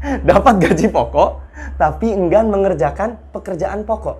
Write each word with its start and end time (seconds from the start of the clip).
dapat 0.28 0.54
gaji 0.62 0.86
pokok 0.88 1.30
tapi 1.78 2.10
enggan 2.14 2.50
mengerjakan 2.50 3.18
pekerjaan 3.30 3.82
pokok. 3.86 4.18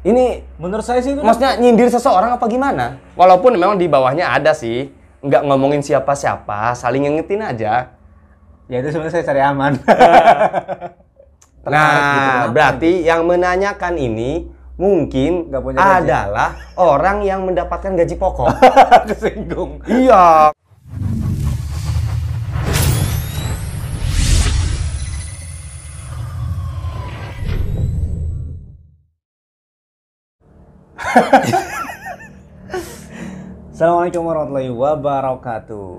Ini 0.00 0.44
Menurut 0.56 0.80
saya 0.80 1.04
sih 1.04 1.12
itu 1.12 1.20
maksudnya 1.20 1.60
nyindir 1.60 1.92
seseorang 1.92 2.36
apa 2.36 2.48
gimana? 2.48 2.96
Walaupun 3.16 3.52
memang 3.56 3.76
di 3.76 3.84
bawahnya 3.84 4.32
ada 4.32 4.56
sih, 4.56 4.88
nggak 5.20 5.44
ngomongin 5.44 5.84
siapa-siapa, 5.84 6.72
saling 6.72 7.04
ngingetin 7.04 7.44
aja. 7.44 7.92
ya 8.70 8.76
itu 8.80 8.94
sebenarnya 8.94 9.14
saya 9.18 9.24
cari 9.26 9.40
aman. 9.44 9.72
Nah, 11.60 12.48
gitu, 12.48 12.56
berarti 12.56 12.90
yang 13.04 13.28
menanyakan 13.28 14.00
ini 14.00 14.48
mungkin 14.80 15.52
Nggak 15.52 15.60
punya 15.60 15.76
gaji. 15.76 15.96
adalah 16.08 16.50
orang 16.80 17.20
yang 17.20 17.44
mendapatkan 17.44 17.92
gaji 18.00 18.16
pokok. 18.16 18.48
Kesinggung. 19.12 19.84
iya. 19.84 20.48
Assalamualaikum 33.74 34.22
warahmatullahi 34.22 34.70
wabarakatuh. 34.70 35.90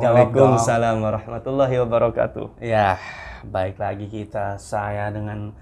Waalaikumsalam 0.00 1.04
warahmatullahi 1.04 1.76
wabarakatuh. 1.84 2.64
Ya, 2.64 2.96
baik 3.44 3.76
lagi 3.76 4.08
kita 4.08 4.56
saya 4.56 5.12
dengan 5.12 5.52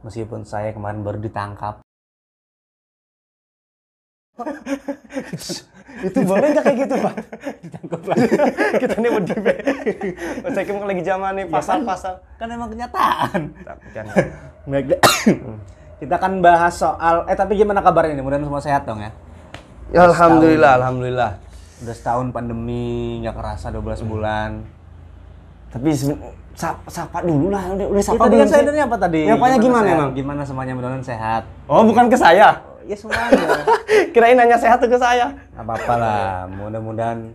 meskipun 0.00 0.48
saya 0.48 0.72
kemarin 0.72 1.04
baru 1.04 1.20
ditangkap. 1.20 1.84
Itu 5.96 6.28
boleh 6.28 6.52
nggak 6.52 6.64
kayak 6.64 6.78
gitu, 6.84 6.94
Pak? 7.00 7.14
Ditangkap 7.64 8.00
lagi. 8.04 8.28
Kita 8.84 9.00
nih 9.00 9.08
mau 9.08 9.24
di 9.24 9.32
Saya 10.44 10.64
kira 10.68 10.84
lagi 10.84 11.02
zaman 11.08 11.32
nih 11.40 11.48
pasal-pasal. 11.48 12.20
Kan 12.36 12.52
emang 12.52 12.68
kenyataan. 12.68 13.48
Tapi 13.64 13.86
kan 13.96 14.04
Baik, 14.68 14.92
kita 15.96 16.14
akan 16.14 16.38
bahas 16.38 16.76
soal 16.76 17.24
eh 17.24 17.32
tapi 17.32 17.56
gimana 17.56 17.80
kabarnya 17.80 18.12
nih? 18.12 18.20
Mudah-mudahan 18.20 18.46
semua 18.46 18.62
sehat 18.62 18.82
dong 18.84 19.00
ya. 19.00 19.10
Ya, 19.88 20.04
alhamdulillah, 20.04 20.72
alhamdulillah. 20.76 21.30
Udah 21.78 21.94
setahun 21.94 22.28
pandemi, 22.30 23.20
nggak 23.20 23.32
kerasa 23.32 23.70
12 23.70 24.02
bulan. 24.02 24.64
Tapi 25.68 25.88
seben- 25.92 26.20
sa- 26.52 26.80
sapa 26.86 27.20
dulu 27.20 27.48
lah, 27.48 27.68
udah, 27.70 27.86
udah 27.86 28.00
Ya, 28.00 28.06
sapa 28.06 28.22
tadi 28.22 28.34
belum 28.34 28.40
kan 28.40 28.48
saya 28.48 28.62
nanya 28.64 28.84
apa 28.84 28.96
tadi? 28.98 29.20
Nyapanya 29.24 29.56
gimana 29.56 29.84
sehat? 29.84 29.96
emang? 29.96 30.10
Gimana 30.12 30.40
semuanya 30.42 30.72
mudah-mudahan 30.72 31.04
sehat. 31.04 31.42
Oh, 31.64 31.82
bukan 31.84 32.06
ke 32.08 32.16
saya. 32.16 32.48
Ya 32.84 32.96
semuanya. 32.96 33.44
Kirain 34.14 34.36
nanya 34.36 34.56
sehat 34.56 34.78
tuh 34.78 34.88
ke 34.88 34.96
saya. 34.96 35.32
Apa-apa 35.52 35.94
lah, 35.96 36.24
mudah-mudahan 36.46 37.34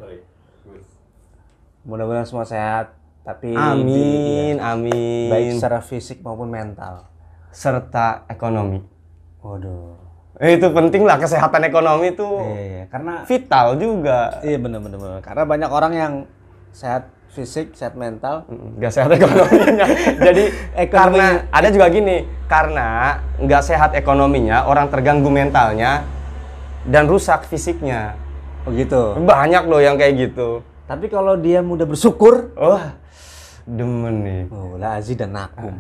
mudah-mudahan 1.84 2.26
semua 2.26 2.46
sehat. 2.46 2.94
Tapi 3.22 3.54
Amin, 3.54 4.58
iya, 4.58 4.74
amin. 4.74 5.30
baik 5.30 5.48
secara 5.54 5.78
fisik 5.78 6.26
maupun 6.26 6.50
mental. 6.50 7.06
Serta 7.52 8.26
ekonomi. 8.28 8.80
Waduh. 9.40 10.00
Eh, 10.40 10.58
itu 10.58 10.68
penting 10.68 11.06
lah 11.06 11.16
kesehatan 11.16 11.62
ekonomi 11.64 12.10
itu 12.10 12.26
Iya, 12.26 12.62
iya. 12.64 12.84
karena 12.88 13.14
vital 13.24 13.78
juga. 13.78 14.42
iya 14.42 14.58
benar-benar 14.58 14.98
benar. 14.98 15.20
Karena 15.22 15.44
banyak 15.46 15.70
orang 15.70 15.94
yang 15.94 16.14
sehat 16.72 17.12
fisik, 17.30 17.72
sehat 17.72 17.94
mental. 17.94 18.50
nggak 18.50 18.90
sehat 18.90 19.12
ekonominya. 19.12 19.86
Jadi 20.26 20.44
Ekonominya- 20.74 20.90
karena 20.90 21.26
ada 21.48 21.68
juga 21.70 21.88
gini, 21.88 22.18
karena 22.46 22.88
nggak 23.38 23.62
sehat 23.62 23.92
ekonominya, 23.94 24.66
orang 24.66 24.90
terganggu 24.90 25.30
mentalnya 25.30 26.02
dan 26.84 27.06
rusak 27.06 27.46
fisiknya. 27.46 28.18
Begitu. 28.64 29.22
Banyak 29.22 29.64
loh 29.66 29.78
yang 29.78 29.94
kayak 29.96 30.32
gitu. 30.32 30.66
Tapi 30.86 31.06
kalau 31.06 31.36
dia 31.36 31.62
mudah 31.62 31.86
bersyukur, 31.86 32.52
Wah, 32.54 32.98
demen 33.64 34.16
nih. 34.22 34.42
oh 34.50 34.76
lah 34.76 34.98
azi 34.98 35.14
dan 35.14 35.32
nakum. 35.32 35.76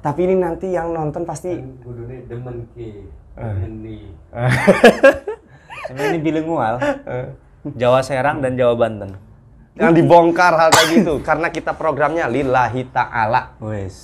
Tapi 0.00 0.20
ini 0.24 0.34
nanti 0.40 0.72
yang 0.72 0.96
nonton 0.96 1.28
pasti 1.28 1.60
kudune 1.84 2.24
demen 2.24 2.64
ki 2.72 3.04
demen 3.36 3.72
nih 3.84 4.02
Emang 5.90 6.06
ini 6.14 6.18
bilingual. 6.22 6.80
Jawa 7.76 8.00
Serang 8.00 8.40
dan 8.40 8.56
Jawa 8.56 8.74
Banten. 8.78 9.12
yang 9.80 9.96
dibongkar 9.96 10.52
hal 10.60 10.68
kayak 10.74 10.88
gitu 10.92 11.14
karena 11.24 11.48
kita 11.48 11.72
programnya 11.72 12.28
lillahi 12.28 12.84
ta'ala. 12.90 13.56
Wes. 13.64 13.96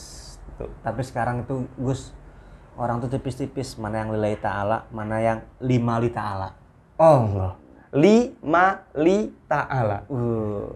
Tapi 0.56 1.02
sekarang 1.04 1.44
itu 1.44 1.68
Gus 1.76 2.16
orang 2.80 3.02
tuh 3.04 3.12
tipis-tipis 3.12 3.76
mana 3.76 4.00
yang 4.00 4.10
lillahi 4.14 4.38
ta'ala, 4.40 4.88
mana 4.88 5.16
yang 5.20 5.38
lima 5.60 6.00
li 6.00 6.08
ta'ala. 6.08 6.48
Allah. 6.96 7.60
Lima 7.92 8.88
li 8.96 9.28
ta'ala. 9.44 10.08
Uh. 10.08 10.70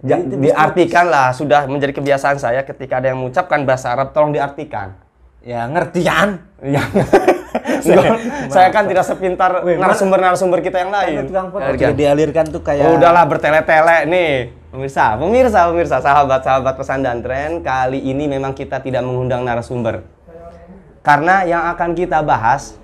Ja, 0.00 0.16
diartikan 0.16 1.12
lah, 1.12 1.28
sudah 1.36 1.68
menjadi 1.68 1.92
kebiasaan 1.92 2.40
saya 2.40 2.64
ketika 2.64 3.04
ada 3.04 3.12
yang 3.12 3.20
mengucapkan 3.20 3.68
bahasa 3.68 3.92
Arab, 3.92 4.16
tolong 4.16 4.32
diartikan. 4.32 4.96
Ya 5.44 5.64
ngerti 5.68 6.04
kan? 6.04 6.40
Ya. 6.64 6.84
Enggak, 7.80 8.16
saya 8.54 8.68
kan 8.72 8.84
tidak 8.88 9.04
sepintar 9.04 9.64
narasumber-narasumber 9.64 10.60
kita 10.60 10.84
yang 10.84 10.92
lain. 10.92 11.24
Ada 11.24 11.28
tukang 11.28 11.46
Ya, 11.76 11.88
kan? 11.92 11.96
dialirkan 11.96 12.44
tuh 12.48 12.62
kayak 12.64 12.84
Oh, 12.88 12.96
udahlah 12.96 13.24
bertele-tele 13.24 14.08
nih. 14.08 14.32
Pemirsa, 14.70 15.18
pemirsa, 15.18 15.66
pemirsa, 15.66 15.96
sahabat-sahabat 15.98 16.74
pesan 16.78 17.02
dan 17.02 17.18
tren, 17.24 17.58
kali 17.60 17.98
ini 17.98 18.30
memang 18.30 18.54
kita 18.54 18.78
tidak 18.78 19.02
mengundang 19.02 19.42
narasumber. 19.42 20.04
Karena 21.00 21.42
yang 21.48 21.64
akan 21.74 21.96
kita 21.96 22.20
bahas 22.20 22.76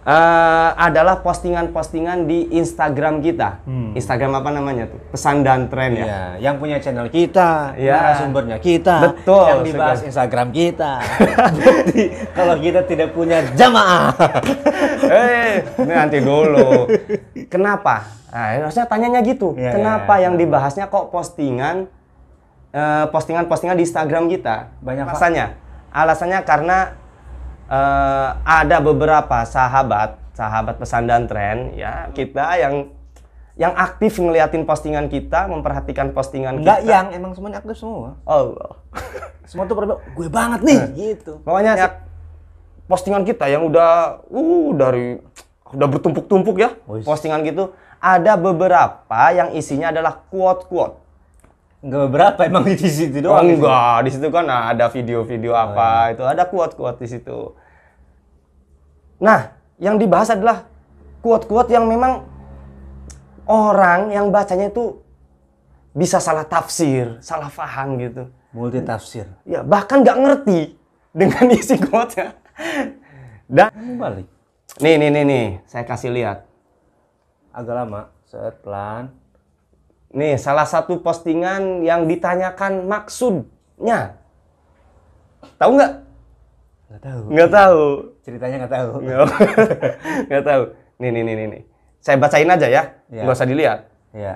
eh, 0.00 0.68
adalah 0.76 1.20
postingan-postingan 1.20 2.24
di 2.24 2.48
Instagram 2.56 3.20
kita. 3.20 3.60
Instagram 3.92 4.40
apa 4.40 4.50
namanya 4.50 4.88
tuh? 4.88 5.00
Pesan 5.12 5.44
dan 5.44 5.68
tren 5.68 5.92
ya. 5.92 6.04
Iya, 6.06 6.22
yang 6.40 6.56
punya 6.56 6.80
channel 6.80 7.10
kita, 7.10 7.74
Iya. 7.76 7.94
narasumbernya 7.98 8.58
kita, 8.58 8.96
Betul 9.12 9.44
yang 9.50 9.60
dibahas 9.66 9.98
sekali. 10.00 10.08
Instagram 10.08 10.48
kita. 10.50 10.92
Bukti 11.60 12.02
kalau 12.32 12.54
kita 12.56 12.80
tidak 12.86 13.08
punya 13.12 13.44
jamaah. 13.52 14.14
Eh, 15.10 15.66
ini 15.82 15.90
nanti 15.90 16.22
dulu. 16.22 16.86
Kenapa? 17.50 18.06
Nah, 18.30 18.62
harusnya 18.62 18.86
tanyanya 18.86 19.18
gitu. 19.26 19.58
Iya, 19.58 19.74
Kenapa 19.74 20.22
iya, 20.22 20.30
yang 20.30 20.38
dibahasnya 20.38 20.86
kok 20.86 21.10
postingan 21.10 21.90
eh, 22.70 23.04
postingan-postingan 23.10 23.74
di 23.74 23.82
Instagram 23.82 24.30
kita? 24.30 24.70
Banyak, 24.78 25.10
alasannya. 25.10 25.46
Alasannya 25.90 26.38
karena 26.46 26.94
eh, 27.70 28.28
ada 28.42 28.76
beberapa 28.78 29.46
sahabat, 29.46 30.18
sahabat 30.32 30.74
pesan 30.76 31.06
dan 31.06 31.24
tren 31.24 31.70
ya, 31.72 32.10
kita 32.10 32.58
yang 32.58 32.74
yang 33.54 33.76
aktif 33.76 34.16
ngeliatin 34.16 34.64
postingan 34.64 35.06
kita, 35.06 35.44
memperhatikan 35.46 36.10
postingan 36.10 36.58
Enggak 36.58 36.80
kita. 36.80 36.90
yang 36.90 37.06
emang 37.12 37.32
semuanya 37.32 37.60
aktif 37.60 37.76
semua. 37.76 38.16
Allah. 38.24 38.74
Semua 39.44 39.66
tuh 39.66 39.74
pada 39.74 39.98
gue 39.98 40.28
banget 40.28 40.60
nih 40.62 40.80
gitu. 40.94 41.42
Pokoknya 41.42 41.74
ya, 41.74 41.88
postingan 42.86 43.22
kita 43.22 43.46
yang 43.46 43.66
udah 43.66 44.22
uh 44.24 44.68
dari 44.72 45.18
udah 45.70 45.86
bertumpuk-tumpuk 45.88 46.56
ya 46.56 46.70
Wis. 46.86 47.02
postingan 47.02 47.42
gitu 47.42 47.70
ada 47.98 48.34
beberapa 48.34 49.20
yang 49.30 49.50
isinya 49.52 49.90
adalah 49.90 50.22
quote-quote. 50.24 50.94
Enggak 51.80 52.00
beberapa 52.06 52.40
emang 52.44 52.62
di 52.64 52.78
situ 52.78 53.18
Oh, 53.20 53.34
doang. 53.34 53.50
enggak, 53.50 53.96
di 54.04 54.10
situ 54.10 54.26
kan 54.28 54.46
ada 54.46 54.86
video-video 54.86 55.50
apa 55.50 56.14
itu 56.14 56.22
ada 56.22 56.46
quote-quote 56.46 56.98
di 56.98 57.08
situ. 57.08 57.58
Nah, 59.20 59.52
yang 59.76 60.00
dibahas 60.00 60.32
adalah 60.32 60.64
quote-quote 61.20 61.70
yang 61.76 61.84
memang 61.84 62.24
orang 63.44 64.08
yang 64.10 64.32
bacanya 64.32 64.72
itu 64.72 64.96
bisa 65.92 66.16
salah 66.16 66.48
tafsir, 66.48 67.20
salah 67.20 67.52
paham 67.52 68.00
gitu. 68.00 68.32
Multi 68.50 68.80
tafsir. 68.82 69.28
Ya, 69.46 69.60
bahkan 69.62 70.02
nggak 70.02 70.18
ngerti 70.18 70.60
dengan 71.12 71.44
isi 71.58 71.76
quote-nya. 71.76 72.34
Dan 73.46 74.00
balik. 74.00 74.26
nih 74.80 74.96
nih 74.96 75.10
nih 75.12 75.24
nih, 75.26 75.46
saya 75.68 75.84
kasih 75.84 76.10
lihat. 76.10 76.46
Agak 77.52 77.74
lama. 77.76 78.02
Set 78.30 78.62
pelan. 78.62 79.10
Nih, 80.14 80.38
salah 80.38 80.66
satu 80.66 81.02
postingan 81.02 81.82
yang 81.82 82.06
ditanyakan 82.06 82.86
maksudnya. 82.86 84.18
Tahu 85.58 85.70
nggak? 85.74 85.92
Enggak 86.90 87.02
tahu. 87.06 87.22
Nggak 87.30 87.50
tahu. 87.54 87.84
Ceritanya 88.26 88.56
enggak 88.58 88.74
tahu. 88.74 88.90
Nggak 88.98 89.18
nggak 90.28 90.44
tahu. 90.44 90.62
Nih 90.98 91.10
nih 91.14 91.22
nih 91.22 91.34
nih 91.38 91.46
nih. 91.46 91.62
Saya 92.02 92.16
bacain 92.18 92.50
aja 92.50 92.66
ya, 92.66 92.82
Iya. 93.14 93.22
nggak 93.22 93.36
usah 93.38 93.46
dilihat. 93.46 93.80
Iya. 94.10 94.34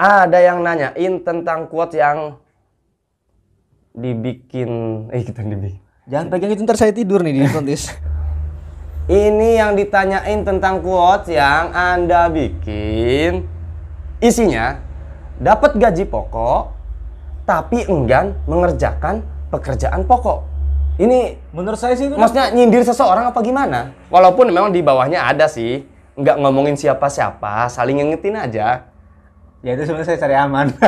Ada 0.00 0.38
yang 0.40 0.64
nanyain 0.64 1.14
tentang 1.20 1.68
quote 1.68 2.00
yang 2.00 2.40
dibikin, 3.92 4.70
eh 5.14 5.20
kita 5.20 5.44
dibikin. 5.44 5.84
Jangan 6.08 6.26
pegang 6.32 6.56
itu 6.56 6.64
ntar 6.64 6.80
saya 6.80 6.96
tidur 6.96 7.20
nih 7.20 7.36
di 7.36 7.40
kontis. 7.52 7.92
Ini 9.10 9.60
yang 9.60 9.76
ditanyain 9.76 10.40
tentang 10.40 10.80
quote 10.80 11.36
yang 11.36 11.68
Anda 11.76 12.32
bikin. 12.32 13.44
Isinya, 14.24 14.80
dapat 15.36 15.76
gaji 15.76 16.08
pokok, 16.08 16.72
tapi 17.44 17.84
enggan 17.90 18.40
mengerjakan 18.48 19.20
pekerjaan 19.52 20.08
pokok. 20.08 20.49
Ini 21.00 21.40
Menurut 21.56 21.80
saya 21.80 21.96
sih 21.96 22.06
itu 22.06 22.14
maksudnya 22.14 22.52
nyindir 22.52 22.84
seseorang 22.84 23.32
apa 23.32 23.40
gimana? 23.40 23.96
Walaupun 24.12 24.52
memang 24.52 24.68
di 24.68 24.84
bawahnya 24.84 25.24
ada 25.24 25.48
sih, 25.48 25.80
nggak 26.12 26.36
ngomongin 26.36 26.76
siapa-siapa, 26.76 27.66
saling 27.66 27.96
ngingetin 27.96 28.36
aja. 28.36 28.84
ya 29.60 29.70
itu 29.72 29.82
sebenarnya 29.84 30.08
saya 30.08 30.20
cari 30.20 30.36
aman. 30.36 30.66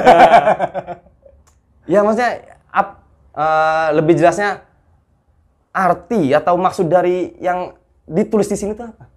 Ya 1.82 1.98
maksudnya 2.06 2.46
ap- 2.70 3.02
eh, 3.34 3.88
lebih 3.92 4.14
jelasnya 4.14 4.62
arti 5.74 6.30
atau 6.30 6.54
maksud 6.54 6.86
dari 6.86 7.34
yang 7.40 7.74
ditulis 8.06 8.46
di 8.46 8.54
sini 8.54 8.78
tuh 8.78 8.86
apa? 8.86 9.10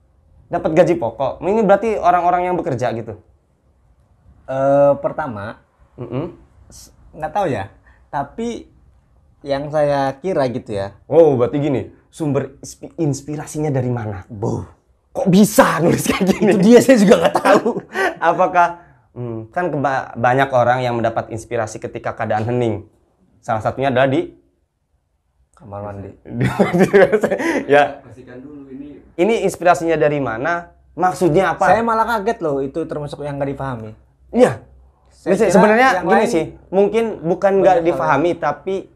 Dapat 0.49 0.71
gaji 0.73 0.97
pokok. 0.97 1.45
Ini 1.45 1.61
berarti 1.61 1.93
orang-orang 1.93 2.49
yang 2.49 2.55
bekerja 2.57 2.89
gitu. 2.95 3.21
Eh, 4.45 4.93
pertama, 4.97 5.61
s- 6.65 6.89
nggak 7.11 7.31
tahu 7.31 7.45
ya. 7.49 7.69
Tapi 8.09 8.65
yang 9.45 9.69
saya 9.69 10.17
kira 10.17 10.49
gitu 10.49 10.73
ya. 10.73 10.97
Oh, 11.05 11.37
berarti 11.37 11.61
gini, 11.61 11.93
sumber 12.09 12.57
inspi- 12.65 12.97
inspirasinya 12.97 13.69
dari 13.69 13.93
mana? 13.93 14.25
Boh. 14.25 14.65
Kok 15.13 15.29
bisa 15.29 15.77
nulis 15.85 16.09
kayak 16.09 16.25
gini? 16.33 16.57
Itu 16.57 16.59
dia 16.65 16.81
saya 16.81 16.97
juga 16.97 17.15
nggak 17.21 17.35
tahu. 17.37 17.69
Apakah 18.33 18.67
hmm, 19.13 19.53
kan 19.53 19.69
keba- 19.69 20.17
banyak 20.17 20.49
orang 20.49 20.81
yang 20.81 20.97
mendapat 20.97 21.29
inspirasi 21.29 21.77
ketika 21.77 22.17
keadaan 22.17 22.49
hening. 22.49 22.89
Salah 23.39 23.61
satunya 23.61 23.93
adalah 23.93 24.09
di 24.09 24.33
Kamar 25.55 25.87
mandi. 25.87 26.11
ya, 27.71 28.03
Pastikan 28.03 28.43
dulu 28.43 28.67
ini 28.75 28.99
ini 29.15 29.47
inspirasinya 29.47 29.95
dari 29.95 30.19
mana? 30.19 30.75
Maksudnya 30.99 31.55
apa? 31.55 31.71
Saya 31.71 31.79
malah 31.79 32.03
kaget 32.03 32.43
loh, 32.43 32.59
itu 32.59 32.83
termasuk 32.83 33.23
yang 33.23 33.39
nggak 33.39 33.55
dipahami. 33.55 33.95
Iya. 34.35 34.59
Sebenarnya 35.15 36.03
gini 36.03 36.11
lain 36.11 36.27
sih, 36.27 36.45
mungkin 36.67 37.23
bukan 37.23 37.63
nggak 37.63 37.87
difahami 37.87 38.35
tapi 38.35 38.94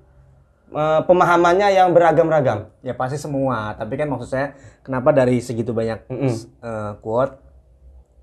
eh, 0.70 1.02
pemahamannya 1.04 1.68
yang 1.72 1.90
beragam-ragam. 1.92 2.70
Ya 2.80 2.94
pasti 2.94 3.16
semua, 3.16 3.74
tapi 3.74 3.96
kan 3.96 4.08
maksud 4.08 4.30
saya 4.30 4.54
kenapa 4.82 5.10
dari 5.10 5.38
segitu 5.40 5.72
banyak 5.72 6.06
Mm-mm. 6.08 6.34
eh, 6.60 6.92
quote 7.00 7.36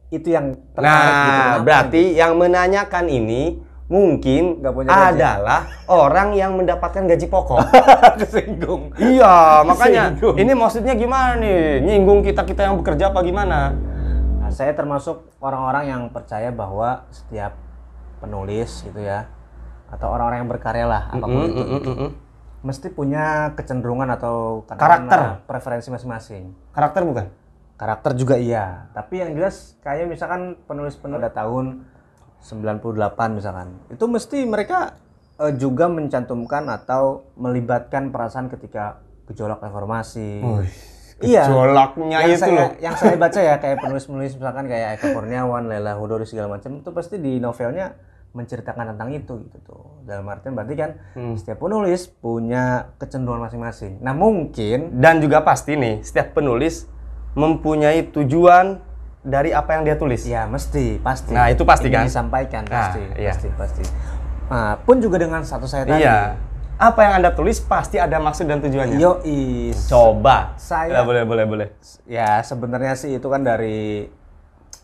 itu 0.09 0.31
yang 0.31 0.55
tertarik 0.71 0.87
gitu. 1.11 1.31
Nah, 1.35 1.43
Kenapa? 1.51 1.65
berarti 1.67 2.03
yang 2.15 2.33
menanyakan 2.39 3.07
ini 3.07 3.43
mungkin 3.87 4.63
Nggak 4.63 4.75
punya 4.75 4.91
gaji. 4.91 5.03
adalah 5.15 5.61
orang 5.87 6.29
yang 6.35 6.55
mendapatkan 6.55 7.03
gaji 7.07 7.27
pokok. 7.27 7.59
kesinggung. 8.23 8.95
iya, 8.99 9.63
makanya 9.63 10.15
Singgung. 10.15 10.35
ini 10.39 10.53
maksudnya 10.55 10.95
gimana 10.95 11.39
nih? 11.39 11.83
Nyinggung 11.83 12.23
kita-kita 12.23 12.67
yang 12.67 12.79
bekerja 12.79 13.11
apa 13.11 13.23
gimana? 13.23 13.75
Nah, 14.39 14.51
saya 14.51 14.71
termasuk 14.75 15.27
orang-orang 15.39 15.85
yang 15.87 16.03
percaya 16.11 16.51
bahwa 16.51 17.03
setiap 17.11 17.59
penulis 18.19 18.87
gitu 18.87 19.03
ya 19.03 19.27
atau 19.87 20.11
orang-orang 20.11 20.43
yang 20.43 20.51
berkarya 20.51 20.87
lah 20.87 21.03
apa 21.09 21.23
pun 21.23 21.43
Mm, 21.43 21.51
itu 21.51 21.63
mm, 21.63 21.79
mm, 21.79 21.97
mm. 21.99 22.11
Mesti 22.65 22.89
punya 22.93 23.53
kecenderungan 23.57 24.09
atau 24.17 24.65
Karakter. 24.69 25.45
preferensi 25.45 25.89
masing-masing. 25.93 26.53
Karakter 26.73 27.03
bukan? 27.05 27.27
Karakter 27.77 28.17
juga 28.17 28.41
iya, 28.41 28.89
tapi 28.97 29.21
yang 29.21 29.37
jelas 29.37 29.77
kayak 29.85 30.09
misalkan 30.09 30.57
penulis-penulis 30.65 31.21
pada 31.21 31.45
tahun 31.45 31.85
98 32.41 33.37
misalkan. 33.37 33.69
Itu 33.93 34.09
mesti 34.09 34.49
mereka 34.49 34.97
eh, 35.37 35.53
juga 35.61 35.93
mencantumkan 35.93 36.65
atau 36.73 37.29
melibatkan 37.37 38.09
perasaan 38.09 38.49
ketika 38.49 39.05
gejolak 39.29 39.61
reformasi. 39.61 40.41
Iya. 41.21 41.49
Gejolaknya 41.49 42.19
yang 42.25 42.33
itu 42.33 42.41
saya, 42.45 42.53
loh. 42.57 42.71
Yang 42.77 42.95
saya 43.01 43.17
baca 43.17 43.41
ya 43.41 43.55
kayak 43.57 43.77
penulis-penulis 43.81 44.33
misalkan 44.37 44.65
kayak 44.69 45.01
Eka 45.01 45.17
Kurniawan, 45.17 45.65
Lela 45.69 45.97
Hudori 45.97 46.29
segala 46.29 46.57
macam 46.57 46.81
itu 46.81 46.91
pasti 46.93 47.17
di 47.17 47.41
novelnya 47.41 47.97
menceritakan 48.37 48.93
tentang 48.93 49.09
itu 49.11 49.41
gitu 49.41 49.59
tuh. 49.65 49.85
Dalam 50.05 50.29
artian 50.29 50.53
berarti 50.53 50.75
kan 50.77 50.91
Hmm. 51.13 51.35
setiap 51.35 51.59
penulis 51.59 52.07
punya 52.07 52.93
kecenderungan 52.95 53.49
masing-masing. 53.49 53.99
Nah, 53.99 54.13
mungkin 54.13 54.93
Dan 54.95 55.19
juga 55.19 55.41
pasti 55.41 55.73
nih, 55.75 56.05
setiap 56.05 56.37
penulis 56.37 56.85
mempunyai 57.33 58.05
tujuan 58.07 58.85
dari 59.21 59.51
apa 59.51 59.75
yang 59.75 59.83
dia 59.83 59.97
tulis. 59.97 60.23
ya 60.23 60.45
mesti 60.45 61.01
pasti. 61.01 61.33
Nah, 61.33 61.49
itu 61.49 61.65
pasti 61.65 61.89
Ingin 61.89 61.97
kan? 61.97 62.05
disampaikan 62.07 62.63
Nah, 62.63 62.73
pasti, 62.93 63.03
iya. 63.17 63.33
pasti, 63.33 63.49
pasti. 63.51 63.83
Nah, 64.47 64.79
pun 64.79 65.01
juga 65.01 65.17
dengan 65.17 65.43
satu 65.43 65.65
saya 65.65 65.83
tadi. 65.83 66.01
Iya. 66.01 66.39
Apa 66.77 67.01
yang 67.03 67.13
Anda 67.19 67.33
tulis 67.33 67.57
pasti 67.59 67.97
ada 67.97 68.21
maksud 68.21 68.45
dan 68.45 68.61
tujuannya. 68.61 69.01
Yo 69.01 69.19
is. 69.25 69.89
Coba. 69.89 70.53
Saya- 70.55 70.93
Ya, 70.93 71.03
boleh, 71.03 71.25
boleh, 71.25 71.45
boleh. 71.45 71.69
Ya 72.05 72.39
sebenarnya 72.41 72.93
sih 72.95 73.17
itu 73.17 73.27
kan 73.27 73.41
dari 73.41 74.07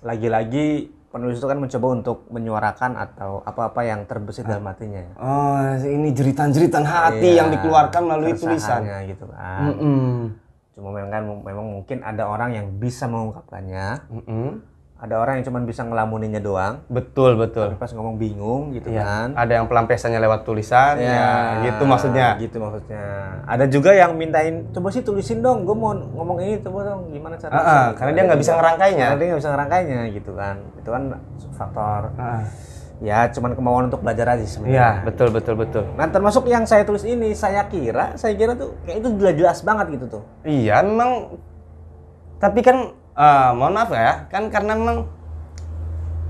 lagi-lagi 0.01 0.91
penulis 1.13 1.37
itu 1.37 1.45
kan 1.45 1.61
mencoba 1.61 1.87
untuk 1.93 2.19
menyuarakan 2.33 2.97
atau 2.97 3.45
apa-apa 3.45 3.85
yang 3.85 4.09
terbesit 4.09 4.49
dalam 4.49 4.65
hatinya. 4.65 5.05
ya. 5.05 5.13
Oh, 5.21 5.61
ini 5.79 6.09
jeritan-jeritan 6.11 6.83
hati 6.83 7.37
Iya, 7.37 7.45
yang 7.45 7.49
dikeluarkan 7.53 8.01
melalui 8.03 8.33
tulisan. 8.33 8.81
gitu 9.05 9.29
kan. 9.29 9.69
Mm-mm. 9.69 10.33
Cuma 10.73 10.89
memang 10.89 11.13
kan 11.13 11.23
memang 11.29 11.67
mungkin 11.71 12.01
ada 12.01 12.25
orang 12.25 12.57
yang 12.57 12.67
bisa 12.81 13.05
mengungkapkannya, 13.05 14.09
Mm-mm. 14.09 14.65
Ada 15.03 15.19
orang 15.19 15.43
yang 15.43 15.51
cuma 15.51 15.59
bisa 15.67 15.83
ngelamuninya 15.83 16.39
doang. 16.39 16.87
Betul, 16.87 17.35
betul. 17.35 17.75
Tapi 17.75 17.83
pas 17.83 17.91
ngomong 17.91 18.15
bingung 18.15 18.71
gitu 18.71 18.87
Iya. 18.87 19.03
kan. 19.03 19.29
Ada 19.35 19.53
yang 19.59 19.67
pelampiasannya 19.67 20.21
lewat 20.23 20.47
tulisan, 20.47 20.95
ya, 20.95 21.59
gitu 21.67 21.83
maksudnya. 21.83 22.39
Gitu 22.39 22.63
maksudnya. 22.63 23.03
Ada 23.43 23.67
juga 23.67 23.91
yang 23.91 24.15
mintain, 24.15 24.71
coba 24.71 24.95
sih 24.95 25.03
tulisin 25.03 25.43
dong, 25.43 25.67
gue 25.67 25.75
mau 25.75 25.91
ngomong 25.91 26.39
ini, 26.39 26.63
coba 26.63 26.87
dong, 26.87 27.11
gimana 27.11 27.35
caranya? 27.35 27.59
Ah, 27.59 27.67
ah, 27.67 27.87
karena 27.99 28.11
dia 28.15 28.23
nggak 28.31 28.41
bisa 28.47 28.53
ngerangkainya. 28.55 29.07
Karena 29.11 29.19
dia 29.19 29.27
nggak 29.27 29.41
bisa 29.43 29.51
ngerangkainya 29.51 30.01
gitu 30.15 30.31
kan. 30.39 30.57
Itu 30.79 30.89
kan 30.95 31.03
faktor. 31.51 32.03
Ah. 32.15 32.43
Ya, 33.03 33.27
cuman 33.27 33.59
kemauan 33.59 33.91
untuk 33.91 34.07
belajar 34.07 34.39
aja 34.39 34.47
Iya, 34.47 34.47
sebenarnya. 34.47 35.03
betul, 35.03 35.35
betul, 35.35 35.55
betul. 35.59 35.83
Nah, 35.99 36.07
termasuk 36.07 36.47
yang 36.47 36.63
saya 36.63 36.87
tulis 36.87 37.03
ini, 37.03 37.35
saya 37.35 37.67
kira, 37.67 38.15
saya 38.15 38.39
kira 38.39 38.55
tuh 38.55 38.79
kayak 38.87 39.03
itu 39.03 39.09
jelas-jelas 39.19 39.59
banget 39.67 39.99
gitu 39.99 40.07
tuh. 40.07 40.23
Iya, 40.47 40.79
memang. 40.87 41.35
Tapi 42.39 42.63
kan, 42.63 42.95
eh, 43.15 43.51
mohon 43.53 43.73
maaf 43.73 43.91
ya, 43.91 44.27
kan 44.27 44.49
karena 44.49 44.73
memang 44.73 44.99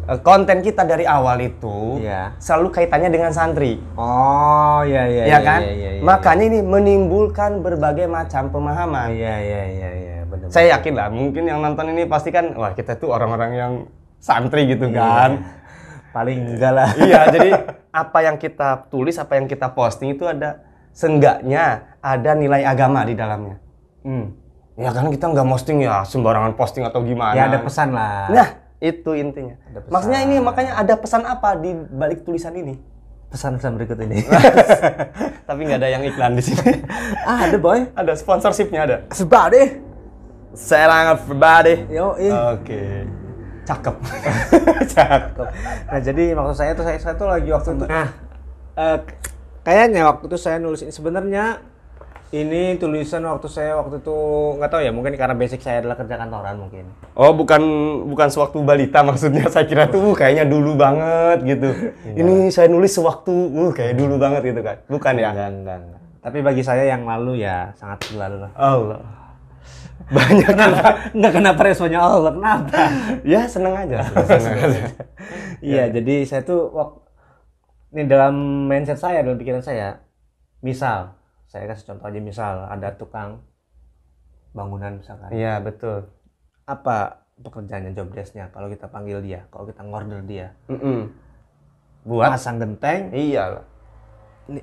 eh, 0.09 0.19
konten 0.21 0.59
kita 0.61 0.83
dari 0.83 1.07
awal 1.07 1.39
itu 1.39 2.03
Iya. 2.03 2.35
selalu 2.37 2.69
kaitannya 2.71 3.11
dengan 3.11 3.31
santri, 3.31 3.79
Oh, 3.95 4.83
iya 4.83 5.07
iya. 5.07 5.23
ya 5.27 5.39
kan? 5.41 5.61
Iya, 5.63 5.73
iya, 5.73 5.91
iya. 5.99 6.03
Makanya 6.03 6.45
ini 6.51 6.59
menimbulkan 6.61 7.63
berbagai 7.63 8.07
macam 8.07 8.51
pemahaman. 8.51 9.15
Iya 9.15 9.37
iya 9.39 9.63
iya 9.69 9.91
iya, 9.95 10.17
benar. 10.27 10.47
Saya 10.51 10.75
yakin 10.79 10.95
lah, 10.95 11.09
mungkin 11.09 11.43
yang 11.47 11.63
nonton 11.63 11.87
ini 11.91 12.03
pasti 12.05 12.35
kan, 12.35 12.51
wah 12.55 12.75
kita 12.75 12.99
tuh 12.99 13.15
orang-orang 13.15 13.51
yang 13.55 13.73
santri 14.19 14.67
gitu 14.67 14.91
kan. 14.91 15.43
paling 16.13 16.45
enggak 16.45 16.73
lah. 16.77 16.93
iya, 17.01 17.25
jadi 17.35 17.51
apa 17.89 18.19
yang 18.21 18.37
kita 18.37 18.85
tulis, 18.93 19.17
apa 19.17 19.41
yang 19.41 19.49
kita 19.49 19.73
posting 19.73 20.13
itu 20.13 20.29
ada 20.29 20.61
seenggaknya 20.93 21.97
ada 22.05 22.37
nilai 22.37 22.69
agama 22.69 23.01
di 23.03 23.17
dalamnya. 23.17 23.57
Hmm. 24.05 24.37
Ya 24.73 24.89
kan 24.89 25.13
kita 25.13 25.29
nggak 25.29 25.47
posting 25.53 25.85
ya 25.85 26.01
sembarangan 26.09 26.57
posting 26.57 26.85
atau 26.89 27.05
gimana. 27.05 27.37
Ya 27.37 27.53
ada 27.53 27.61
pesan 27.61 27.93
lah. 27.93 28.33
Nah, 28.33 28.49
itu 28.81 29.11
intinya. 29.13 29.55
Ada 29.69 29.79
pesan. 29.85 29.93
Maksudnya 29.93 30.21
ini 30.25 30.35
makanya 30.41 30.73
ada 30.81 30.95
pesan 30.97 31.23
apa 31.29 31.61
di 31.61 31.77
balik 31.77 32.25
tulisan 32.25 32.57
ini? 32.57 32.81
Pesan-pesan 33.29 33.77
berikut 33.77 33.97
ini. 34.01 34.25
Tapi 35.49 35.61
nggak 35.69 35.81
ada 35.81 35.89
yang 35.93 36.03
iklan 36.09 36.37
di 36.37 36.45
sini. 36.45 36.81
ah, 37.29 37.49
ada 37.49 37.57
boy. 37.61 37.85
ada 37.93 38.13
sponsorshipnya 38.17 38.81
ada. 38.85 38.97
Sebab 39.13 39.45
deh. 39.53 39.69
Serang 40.57 41.17
everybody. 41.17 41.89
Yo. 41.93 42.17
Oke. 42.57 43.09
Cakep. 43.65 43.97
Cakep. 44.93 45.49
Nah, 45.89 46.01
jadi 46.01 46.25
maksud 46.33 46.57
saya 46.57 46.73
tuh 46.73 46.85
saya, 46.85 46.99
saya 47.01 47.15
tuh 47.17 47.29
lagi 47.29 47.49
waktu 47.53 47.77
itu. 47.77 47.85
Nah, 47.89 48.09
eh, 48.77 48.99
kayaknya 49.65 50.09
waktu 50.09 50.25
itu 50.29 50.37
saya 50.41 50.57
nulis 50.61 50.85
ini 50.85 50.93
sebenarnya 50.93 51.61
ini 52.33 52.81
tulisan 52.81 53.29
waktu 53.29 53.45
saya 53.45 53.77
waktu 53.77 54.01
itu 54.01 54.17
nggak 54.57 54.71
tahu 54.73 54.81
ya 54.81 54.89
mungkin 54.89 55.13
karena 55.21 55.37
basic 55.37 55.61
saya 55.61 55.85
adalah 55.85 56.01
kerja 56.01 56.17
kantoran 56.17 56.57
mungkin. 56.65 56.89
Oh, 57.13 57.37
bukan 57.37 57.61
bukan 58.09 58.29
sewaktu 58.33 58.65
balita 58.65 59.05
maksudnya. 59.09 59.53
Saya 59.53 59.69
kira 59.69 59.93
tuh 59.93 60.01
uh, 60.01 60.17
kayaknya 60.17 60.49
dulu 60.49 60.73
banget 60.73 61.45
gitu. 61.45 61.69
Ini 62.17 62.49
saya 62.49 62.73
nulis 62.73 62.97
sewaktu 62.97 63.29
uh 63.31 63.71
kayak 63.77 64.01
dulu 64.01 64.17
banget 64.17 64.49
gitu 64.49 64.61
kan. 64.65 64.81
Bukan 64.89 65.21
ya? 65.21 65.37
Enggak, 65.37 65.49
enggak, 65.53 65.77
enggak. 65.85 66.01
Tapi 66.25 66.39
bagi 66.41 66.63
saya 66.65 66.85
yang 66.89 67.05
lalu 67.05 67.45
ya 67.45 67.77
sangat 67.77 68.01
lalu 68.17 68.49
lah. 68.49 68.53
Allah. 68.57 69.01
Banyak 70.17 70.51
Kenapa? 70.57 70.89
Enggak 71.13 71.33
kenapa 71.37 71.61
responnya 71.63 72.01
Allah, 72.01 72.33
kenapa? 72.33 72.81
ya 73.23 73.45
seneng 73.47 73.77
aja. 73.77 74.03
Seneng 74.27 74.59
aja. 74.59 74.83
Iya, 75.63 75.85
jadi 75.95 76.27
saya 76.27 76.43
tuh 76.43 76.75
waktu 76.75 76.99
ini 77.95 78.03
dalam 78.11 78.35
mindset 78.67 78.99
saya, 78.99 79.23
dalam 79.23 79.39
pikiran 79.39 79.63
saya, 79.63 80.03
misal, 80.59 81.22
saya 81.53 81.69
kasih 81.69 81.93
contoh 81.93 82.09
aja 82.09 82.21
misal 82.25 82.65
ada 82.65 82.89
tukang 82.97 83.45
bangunan 84.57 84.97
misalkan. 84.97 85.29
Iya, 85.29 85.61
betul. 85.61 86.09
Apa 86.65 87.29
pekerjaannya 87.37 87.93
job 87.93 88.09
desk-nya 88.09 88.49
kalau 88.57 88.73
kita 88.73 88.89
panggil 88.89 89.21
dia, 89.21 89.45
kalau 89.53 89.69
kita 89.69 89.85
ngorder 89.85 90.25
dia? 90.25 90.57
Mm-mm. 90.73 91.13
Buat 92.09 92.33
Pasang 92.33 92.57
genteng, 92.57 93.13
iya 93.13 93.61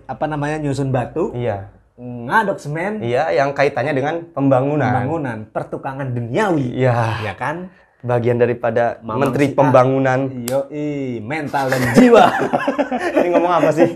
apa 0.10 0.26
namanya 0.28 0.60
nyusun 0.60 0.90
batu, 0.92 1.32
Iya. 1.32 1.72
ngaduk 1.96 2.60
semen, 2.60 3.00
Iya, 3.00 3.32
yang 3.32 3.56
kaitannya 3.56 3.94
dengan 3.96 4.16
pembangunan. 4.34 4.92
pembangunan, 4.92 5.38
pertukangan 5.54 6.10
duniawi. 6.12 6.74
Iya. 6.74 7.24
Ya 7.24 7.34
kan? 7.38 7.70
Bagian 8.00 8.40
daripada 8.40 8.96
Mamang 9.04 9.28
Menteri 9.28 9.52
si 9.52 9.54
A. 9.54 9.58
Pembangunan. 9.60 10.20
Yoi, 10.48 11.20
mental 11.20 11.68
dan 11.68 11.84
jiwa. 12.00 12.32
Ini 13.20 13.28
ngomong 13.36 13.54
apa 13.60 13.70
sih? 13.76 13.92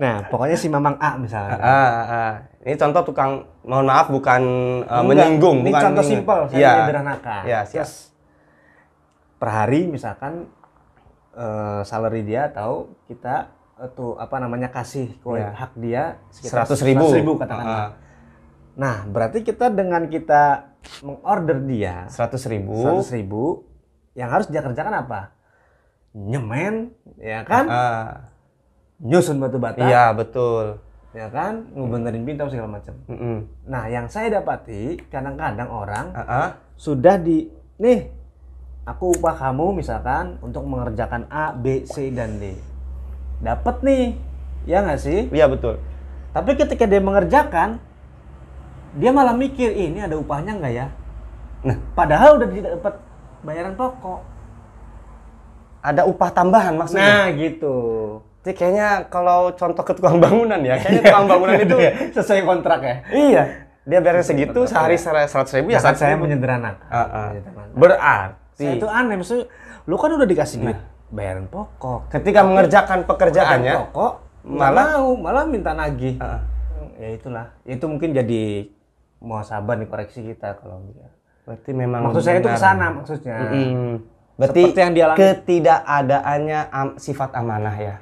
nah, 0.00 0.24
pokoknya 0.32 0.56
si 0.56 0.72
Mamang 0.72 0.96
A 0.96 1.20
misalnya. 1.20 1.60
ah, 1.60 1.68
ah, 1.68 2.04
ah. 2.08 2.32
Ini 2.64 2.80
contoh 2.80 3.12
tukang, 3.12 3.44
mohon 3.68 3.84
maaf 3.84 4.08
bukan 4.08 4.40
uh, 4.88 5.04
Enggak, 5.04 5.04
menyinggung, 5.04 5.60
Ini 5.60 5.68
bukan 5.68 5.84
contoh 5.92 6.04
simpel, 6.04 6.38
saya 6.48 6.56
Iya. 6.56 6.70
menyederhanakan. 6.72 7.42
Iya, 7.44 7.58
siap. 7.68 7.84
Terus, 7.84 7.94
per 9.38 9.48
hari 9.54 9.80
misalkan 9.86 10.32
eh, 11.38 11.80
salary 11.86 12.26
dia 12.26 12.50
atau 12.50 12.90
kita 13.06 13.54
tuh 13.94 14.18
apa 14.18 14.42
namanya 14.42 14.72
kasih 14.74 15.14
kue 15.22 15.38
Iya. 15.38 15.54
hak 15.54 15.72
dia 15.78 16.02
sekitar 16.34 16.66
100 16.66 16.80
ribu. 16.82 17.06
100 17.12 17.18
ribu 17.22 17.32
katakanlah. 17.38 17.76
Ah. 17.76 17.90
Nah, 18.74 18.96
berarti 19.06 19.44
kita 19.44 19.68
dengan 19.68 20.08
kita 20.08 20.74
mengorder 21.02 21.58
dia 21.64 22.06
100 22.10 22.52
ribu. 22.52 22.74
100 22.80 23.16
ribu, 23.16 23.64
yang 24.14 24.28
harus 24.28 24.46
dia 24.48 24.60
kerjakan 24.60 25.06
apa? 25.06 25.32
Nyemen, 26.16 26.90
ya 27.20 27.44
kan? 27.44 27.64
Ah, 27.68 28.08
Nyusun 28.98 29.38
batu 29.38 29.62
bata, 29.62 29.78
iya 29.78 30.10
betul. 30.10 30.82
ya 31.14 31.30
kan? 31.30 31.70
Ngebenerin 31.70 32.26
pintu 32.26 32.50
segala 32.50 32.78
macam. 32.78 32.94
Mm-mm. 33.06 33.46
Nah, 33.64 33.86
yang 33.86 34.10
saya 34.10 34.28
dapati 34.28 34.98
kadang-kadang 35.06 35.70
orang 35.70 36.10
Ah, 36.12 36.20
ah. 36.26 36.48
sudah 36.74 37.14
di 37.16 37.46
nih 37.78 38.10
aku 38.82 39.14
upah 39.14 39.38
kamu 39.38 39.78
misalkan 39.78 40.36
untuk 40.42 40.66
mengerjakan 40.66 41.30
A, 41.30 41.54
B, 41.54 41.86
C 41.86 42.10
dan 42.10 42.42
D. 42.42 42.58
Dapat 43.38 43.86
nih. 43.86 44.04
Ya 44.66 44.82
nggak 44.82 45.00
sih? 45.00 45.30
Iya 45.30 45.46
betul. 45.46 45.78
Tapi 46.34 46.58
ketika 46.58 46.84
dia 46.84 47.00
mengerjakan 47.00 47.78
dia 48.96 49.10
malah 49.10 49.34
mikir, 49.34 49.68
"Ih, 49.72 49.90
ini 49.90 50.00
ada 50.00 50.16
upahnya 50.16 50.56
nggak 50.56 50.72
ya?" 50.72 50.86
Nah. 51.66 51.76
Padahal 51.92 52.38
udah 52.38 52.48
tidak 52.48 52.70
dapat 52.78 52.94
bayaran 53.42 53.74
pokok. 53.74 54.20
Ada 55.82 56.02
upah 56.06 56.30
tambahan 56.30 56.74
maksudnya. 56.74 57.06
Nah, 57.06 57.26
gitu. 57.34 57.76
Jadi 58.42 58.54
kayaknya 58.54 58.88
kalau 59.10 59.52
contoh 59.52 59.82
ke 59.84 59.92
tukang 59.92 60.18
bangunan 60.18 60.56
ya, 60.62 60.80
kayaknya 60.80 61.02
tukang 61.04 61.26
bangunan 61.28 61.54
itu 61.68 61.76
sesuai 62.14 62.42
kontrak 62.46 62.80
ya. 62.80 62.96
iya. 63.10 63.44
Dia 63.88 64.04
bayarnya 64.04 64.24
segitu 64.24 64.68
sehari 64.68 65.00
seratus 65.00 65.48
ribu 65.56 65.72
ya 65.72 65.80
kan 65.80 65.96
seratus 65.96 66.00
saya 66.04 66.14
menyederhanakan. 66.20 66.88
Ah. 66.92 67.32
Menyederhanakan. 67.32 67.76
Berarti 67.76 68.64
Saya 68.64 68.72
itu 68.76 68.86
aneh 68.86 69.16
maksudnya 69.16 69.44
lu 69.88 69.96
kan 69.96 70.10
udah 70.12 70.28
dikasih 70.28 70.56
duit 70.60 70.78
bayaran 71.08 71.48
pokok. 71.48 72.12
ketika 72.12 72.44
mengerjakan 72.44 73.08
pekerjaannya, 73.08 73.74
pokok 73.80 74.12
malah 74.44 74.68
malah- 74.68 74.88
mau, 74.92 75.08
malah 75.16 75.44
minta 75.48 75.72
nagih. 75.72 76.20
Ah. 76.20 76.44
Ya 77.00 77.16
itulah. 77.16 77.56
Itu 77.64 77.88
mungkin 77.88 78.12
jadi 78.12 78.68
muhasabah 79.20 79.74
nih 79.74 79.86
koreksi 79.86 80.20
kita 80.22 80.56
kalau 80.56 80.80
enggak. 80.80 81.10
berarti 81.42 81.70
memang 81.72 82.00
Maksud 82.04 82.22
saya 82.22 82.38
itu 82.38 82.46
ke 82.46 82.60
sana 82.60 82.86
maksudnya. 82.92 83.36
Mm-mm. 83.40 84.04
Berarti 84.36 84.60
Seperti 84.62 84.78
yang 84.78 84.92
dialami- 84.92 85.18
ketidakadaannya 85.18 86.60
am- 86.68 86.96
sifat 86.96 87.30
amanah 87.32 87.74
ya. 87.74 87.96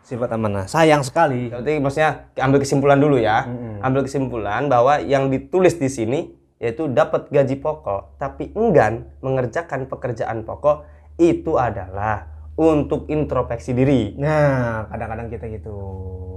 Sifat 0.00 0.32
amanah. 0.32 0.64
Sayang 0.64 1.04
sekali. 1.04 1.52
Berarti 1.52 1.78
maksudnya 1.78 2.10
ambil 2.34 2.58
kesimpulan 2.58 2.96
dulu 2.96 3.16
ya. 3.16 3.44
Ambil 3.78 4.02
kesimpulan 4.02 4.66
bahwa 4.66 4.98
yang 4.98 5.28
ditulis 5.28 5.76
di 5.76 5.86
sini 5.86 6.20
yaitu 6.56 6.88
dapat 6.88 7.28
gaji 7.28 7.54
pokok 7.54 8.16
tapi 8.16 8.50
enggan 8.52 9.06
mengerjakan 9.20 9.86
pekerjaan 9.86 10.42
pokok 10.42 10.82
itu 11.14 11.54
adalah 11.54 12.26
untuk 12.56 13.06
introspeksi 13.06 13.70
diri 13.70 14.18
Nah, 14.18 14.90
kadang-kadang 14.90 15.30
kita 15.30 15.46
gitu. 15.46 15.76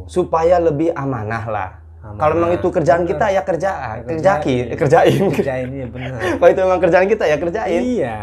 supaya 0.06 0.60
lebih 0.60 0.94
amanah 0.94 1.44
lah. 1.48 1.70
Kalau 2.02 2.34
memang 2.34 2.52
itu 2.52 2.66
kerjaan 2.66 3.06
kita 3.06 3.30
ya 3.30 3.46
kerjaan, 3.46 4.02
kerjaki, 4.10 4.74
eh, 4.74 4.78
kerjain. 4.78 5.22
Kerja 5.30 5.54
ini 5.62 5.86
ya 5.86 5.88
benar. 5.88 6.18
Kalau 6.42 6.50
itu 6.50 6.62
memang 6.66 6.80
kerjaan 6.82 7.06
kita 7.06 7.24
ya 7.30 7.38
kerjain. 7.38 7.82
iya. 7.82 8.20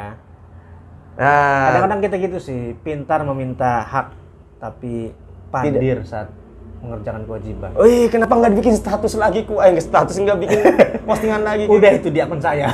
Nah, 1.14 1.62
Kadang-kadang 1.70 2.00
kita 2.02 2.16
gitu 2.18 2.38
sih, 2.38 2.74
pintar 2.82 3.22
meminta 3.22 3.82
hak 3.82 4.14
tapi 4.58 5.14
pandir 5.50 6.02
saat 6.02 6.30
mengerjakan 6.78 7.22
kewajiban. 7.22 7.70
Wih, 7.74 8.06
kenapa 8.06 8.34
nggak 8.34 8.50
dibikin 8.54 8.74
status 8.74 9.14
lagi 9.14 9.42
ku? 9.42 9.58
Eh, 9.58 9.78
status 9.78 10.14
nggak 10.14 10.38
bikin 10.42 10.58
postingan 11.10 11.42
lagi. 11.42 11.66
Udah 11.66 11.90
itu 11.90 12.10
di 12.10 12.18
akun 12.18 12.38
saya. 12.38 12.70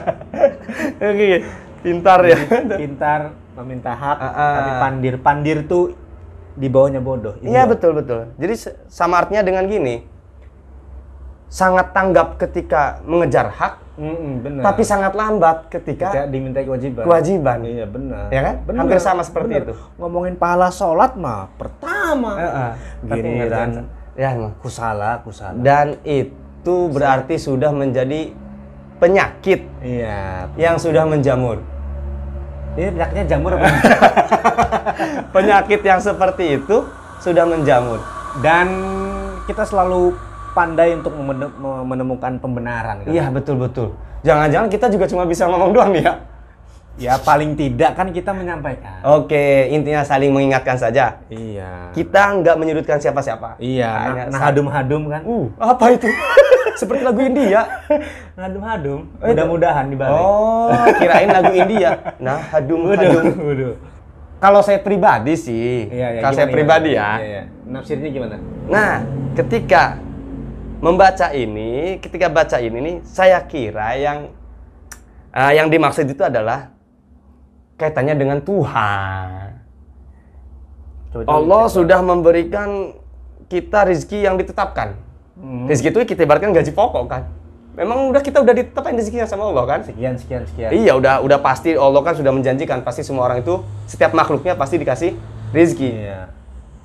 Oke, 1.04 1.44
pintar 1.80 2.20
ya. 2.24 2.36
pintar 2.76 3.20
meminta 3.56 3.92
hak 3.92 4.18
Ah, 4.18 4.28
ah. 4.28 4.54
tapi 4.56 4.70
pandir. 4.80 5.14
Pandir 5.20 5.58
tuh 5.64 5.92
di 6.54 6.68
bawahnya 6.68 7.00
bodoh. 7.00 7.36
Iya 7.40 7.64
betul 7.64 7.96
betul. 7.96 8.32
Jadi 8.36 8.54
sama 8.88 9.20
artinya 9.20 9.40
dengan 9.40 9.64
gini, 9.66 10.04
sangat 11.54 11.94
tanggap 11.94 12.34
ketika 12.34 12.98
mengejar 13.06 13.46
hak, 13.46 13.78
Mm-mm, 13.94 14.42
benar. 14.42 14.62
tapi 14.66 14.82
sangat 14.82 15.14
lambat 15.14 15.70
ketika 15.70 16.10
Tidak 16.10 16.28
dimintai 16.28 16.66
kewajiban. 16.66 17.06
kewajiban. 17.06 17.58
Iya 17.62 17.86
benar. 17.86 18.26
Ya 18.28 18.40
kan? 18.42 18.54
Benar, 18.66 18.78
Hampir 18.82 18.98
sama 18.98 19.22
seperti 19.22 19.54
benar. 19.54 19.66
itu. 19.70 19.74
Ngomongin 19.94 20.34
pahala 20.34 20.68
sholat 20.68 21.14
mah 21.14 21.46
pertama. 21.54 22.32
Tapi 23.06 23.22
Giliran 23.22 23.70
mengerjakan- 23.70 23.86
ya 24.18 24.30
kusala 24.58 25.22
kusala. 25.22 25.54
Dan 25.56 26.02
itu 26.02 26.90
berarti 26.90 27.38
sudah 27.38 27.70
menjadi 27.70 28.34
penyakit 28.98 29.62
Iya. 29.78 30.50
yang 30.58 30.74
sudah 30.74 31.06
menjamur. 31.06 31.62
Ini 32.74 32.90
penyakitnya 32.90 33.24
jamur 33.28 33.54
apa? 33.54 33.66
Penyakit 35.30 35.80
yang 35.80 36.00
seperti 36.00 36.58
itu 36.58 36.82
sudah 37.18 37.46
menjamur. 37.46 38.02
Dan 38.40 38.66
kita 39.46 39.62
selalu 39.62 40.18
pandai 40.54 40.94
untuk 40.94 41.12
menemukan 41.84 42.38
pembenaran. 42.38 43.02
Kan? 43.02 43.10
Iya 43.10 43.28
betul 43.28 43.58
betul. 43.58 43.92
Jangan-jangan 44.24 44.70
kita 44.72 44.86
juga 44.88 45.04
cuma 45.10 45.26
bisa 45.26 45.44
ngomong 45.50 45.74
doang 45.74 45.92
ya. 45.92 46.14
Ya 46.94 47.18
paling 47.18 47.58
tidak 47.58 47.98
kan 47.98 48.14
kita 48.14 48.30
menyampaikan. 48.30 49.02
Oke, 49.02 49.66
intinya 49.66 50.06
saling 50.06 50.30
mengingatkan 50.30 50.78
saja. 50.78 51.18
Iya. 51.26 51.90
Kita 51.90 52.38
nggak 52.38 52.54
menyudutkan 52.54 53.02
siapa-siapa. 53.02 53.58
Iya. 53.58 53.90
Hanya 53.90 54.22
Nah, 54.30 54.38
hadum-hadum 54.38 55.02
kan? 55.10 55.22
Uh, 55.26 55.50
apa 55.58 55.90
itu? 55.90 56.06
Seperti 56.80 57.02
lagu 57.02 57.18
India. 57.18 57.66
Hadum-hadum. 58.38 59.10
Mudah-mudahan 59.18 59.90
dibalik. 59.90 60.22
Oh, 60.22 60.70
kirain 61.02 61.30
lagu 61.34 61.50
India. 61.50 62.14
Nah, 62.22 62.38
hadum 62.54 62.86
hadum. 62.86 63.22
Waduh. 63.42 63.74
Kalau 64.38 64.60
saya 64.62 64.78
pribadi 64.78 65.34
sih, 65.34 65.88
Iya, 65.90 66.18
iya. 66.18 66.20
kalau 66.22 66.34
saya 66.36 66.46
pribadi 66.46 66.94
ya. 66.94 67.10
Iya, 67.18 67.26
iya. 67.26 67.42
Nafsirnya 67.64 68.08
gimana? 68.12 68.36
Nah, 68.70 69.02
ketika 69.34 69.98
membaca 70.84 71.32
ini, 71.32 71.96
ketika 71.96 72.28
baca 72.28 72.60
ini 72.60 72.78
nih, 72.84 72.96
saya 73.08 73.40
kira 73.48 73.96
yang 73.96 74.28
ah, 75.32 75.56
yang 75.56 75.72
dimaksud 75.72 76.04
itu 76.04 76.20
adalah 76.20 76.68
kaitannya 77.80 78.14
dengan 78.20 78.38
Tuhan. 78.44 79.64
Coba, 81.08 81.24
Allah 81.30 81.64
sudah 81.72 82.04
memberikan 82.04 82.92
kita 83.48 83.88
rezeki 83.88 84.28
yang 84.28 84.36
ditetapkan. 84.36 84.92
Hmm. 85.40 85.64
Rezeki 85.66 85.88
itu 85.94 85.98
kita 86.14 86.28
ibaratkan 86.28 86.52
gaji 86.52 86.70
pokok 86.76 87.04
kan. 87.08 87.22
Memang 87.74 88.14
udah 88.14 88.22
kita 88.22 88.38
udah 88.38 88.54
ditetapkan 88.54 88.94
rezekinya 88.94 89.26
sama 89.26 89.50
Allah 89.50 89.66
kan. 89.66 89.80
Sekian, 89.82 90.14
sekian, 90.14 90.46
sekian. 90.46 90.70
Iya 90.70 90.94
udah 90.94 91.26
udah 91.26 91.38
pasti 91.42 91.74
Allah 91.74 92.02
kan 92.06 92.14
sudah 92.14 92.30
menjanjikan 92.30 92.86
pasti 92.86 93.02
semua 93.02 93.26
orang 93.26 93.42
itu 93.42 93.58
setiap 93.90 94.14
makhluknya 94.14 94.54
pasti 94.54 94.78
dikasih 94.78 95.10
rezeki. 95.50 95.90
Iya. 95.90 96.20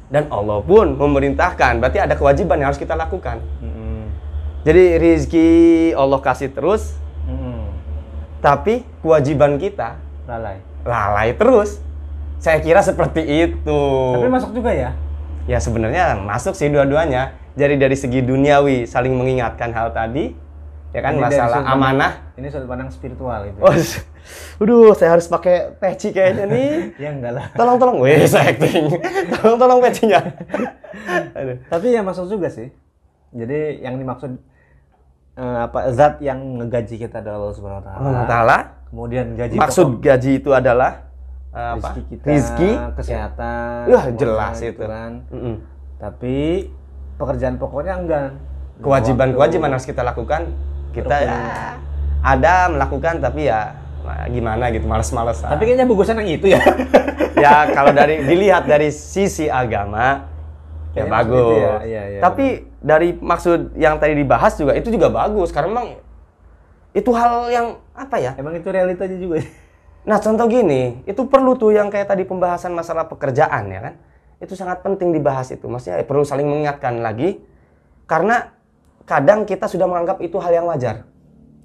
Dan 0.09 0.25
Allah 0.33 0.57
pun 0.65 0.97
memerintahkan 0.97 1.77
berarti 1.77 2.01
ada 2.01 2.17
kewajiban 2.17 2.57
yang 2.57 2.73
harus 2.73 2.81
kita 2.81 2.97
lakukan. 2.97 3.37
Mm-mm. 3.61 3.78
Jadi 4.59 4.83
rezeki 4.95 5.47
Allah 5.93 6.19
kasih 6.19 6.49
terus 6.49 6.95
Mm-mm. 7.23 7.63
tapi 8.37 8.83
kewajiban 8.99 9.55
kita 9.55 9.95
Lalai. 10.23 10.59
lalai 10.81 11.33
terus. 11.33 11.79
Saya 12.37 12.59
kira 12.59 12.79
seperti 12.79 13.19
itu. 13.25 13.81
Tapi 14.13 14.27
masuk 14.27 14.51
juga 14.53 14.71
ya? 14.71 14.95
Ya 15.43 15.57
sebenarnya 15.57 16.15
masuk 16.17 16.53
sih 16.53 16.67
dua-duanya. 16.67 17.35
Jadi 17.53 17.75
dari 17.75 17.93
segi 17.93 18.19
duniawi 18.19 18.85
saling 18.85 19.11
mengingatkan 19.11 19.69
hal 19.69 19.91
tadi, 19.91 20.31
ya 20.89 21.01
kan 21.01 21.13
Ini 21.13 21.21
masalah 21.21 21.59
pandang- 21.59 21.73
amanah. 21.73 22.11
Ini 22.33 22.47
sudut 22.47 22.67
pandang 22.67 22.87
spiritual 22.87 23.43
itu. 23.43 23.59
Oh, 23.59 23.73
s- 23.73 24.07
aduh, 24.55 24.93
saya 24.93 25.09
harus 25.11 25.25
pakai 25.25 25.75
peci 25.75 26.09
kayaknya 26.09 26.45
nih. 26.45 26.71
Ya 27.03 27.09
enggak 27.11 27.33
lah. 27.33 27.45
Tolong, 27.51 27.75
tolong, 27.75 27.97
weh, 27.99 28.23
saya 28.23 28.53
acting. 28.53 28.87
tolong, 29.35 29.57
tolong 29.57 29.79
pecinya. 29.81 30.19
Tapi 31.65 31.87
ya 31.89 32.01
masuk 32.01 32.29
juga 32.29 32.47
sih. 32.47 32.71
Jadi 33.29 33.85
yang 33.85 33.95
dimaksud 34.01 34.31
eh, 35.37 35.59
apa 35.65 35.79
zat 35.93 36.19
yang 36.19 36.39
ngegaji 36.61 36.95
kita 36.97 37.21
adalah 37.21 37.37
Allah 37.45 37.55
Subhanahu 37.55 37.81
wa 37.81 37.85
taala. 37.85 37.99
Allah 38.01 38.25
Taala. 38.25 38.57
Kemudian 38.89 39.25
gaji 39.37 39.55
Maksud 39.61 39.87
pokok 39.93 40.01
gaji 40.01 40.31
itu 40.41 40.49
adalah 40.49 40.91
eh, 41.53 41.71
apa? 41.73 41.77
rezeki 41.77 42.01
kita, 42.09 42.25
Rizki. 42.25 42.69
kesehatan. 42.97 43.79
Wah, 43.89 44.05
jelas 44.17 44.57
itu. 44.61 44.81
kan. 44.81 45.11
Mm-mm. 45.29 45.55
Tapi 46.01 46.37
pekerjaan 47.21 47.55
pokoknya 47.61 47.93
enggak. 48.01 48.29
Kewajiban-kewajiban 48.79 49.69
harus 49.75 49.85
kita 49.85 50.01
lakukan. 50.01 50.49
Kita 50.89 51.15
Rukun. 51.21 51.29
ya 51.29 51.77
ada 52.19 52.67
melakukan 52.67 53.23
tapi 53.23 53.47
ya 53.47 53.75
nah, 54.03 54.27
gimana 54.27 54.71
gitu, 54.73 54.85
males-males. 54.87 55.39
Tapi 55.39 55.63
kayaknya 55.63 55.85
bagusan 55.87 56.19
yang 56.19 56.29
itu 56.29 56.47
ya. 56.51 56.61
ya 57.39 57.55
kalau 57.75 57.91
dari 57.95 58.23
dilihat 58.27 58.67
dari 58.67 58.91
sisi 58.91 59.47
agama 59.47 60.27
ya 60.97 61.05
Kayaknya 61.05 61.11
bagus. 61.13 61.33
maksud 61.33 61.53
itu 61.53 61.55
ya, 61.61 61.75
iya, 61.85 62.03
iya. 62.09 62.19
Tapi 62.21 62.45
dari 62.79 63.09
maksud 63.17 63.59
yang 63.77 63.95
tadi 64.01 64.13
dibahas 64.17 64.53
juga 64.57 64.73
itu 64.73 64.89
juga 64.89 65.07
bagus 65.11 65.49
karena 65.53 65.67
memang 65.69 65.87
itu 66.91 67.11
hal 67.13 67.33
yang 67.53 67.67
apa 67.93 68.15
ya? 68.17 68.31
Emang 68.35 68.57
itu 68.57 68.69
realitanya 68.69 69.17
juga. 69.19 69.37
Nah, 69.99 70.15
contoh 70.17 70.47
gini, 70.47 71.03
itu 71.05 71.27
perlu 71.27 71.59
tuh 71.59 71.75
yang 71.75 71.91
kayak 71.91 72.07
tadi 72.07 72.23
pembahasan 72.23 72.71
masalah 72.71 73.05
pekerjaan 73.11 73.67
ya 73.67 73.79
kan? 73.83 73.93
Itu 74.39 74.55
sangat 74.55 74.79
penting 74.81 75.11
dibahas 75.11 75.51
itu. 75.51 75.67
Maksudnya 75.67 76.01
perlu 76.07 76.23
saling 76.23 76.47
mengingatkan 76.47 77.03
lagi 77.03 77.43
karena 78.07 78.55
kadang 79.03 79.43
kita 79.43 79.67
sudah 79.67 79.85
menganggap 79.85 80.23
itu 80.23 80.39
hal 80.39 80.55
yang 80.55 80.65
wajar. 80.71 81.03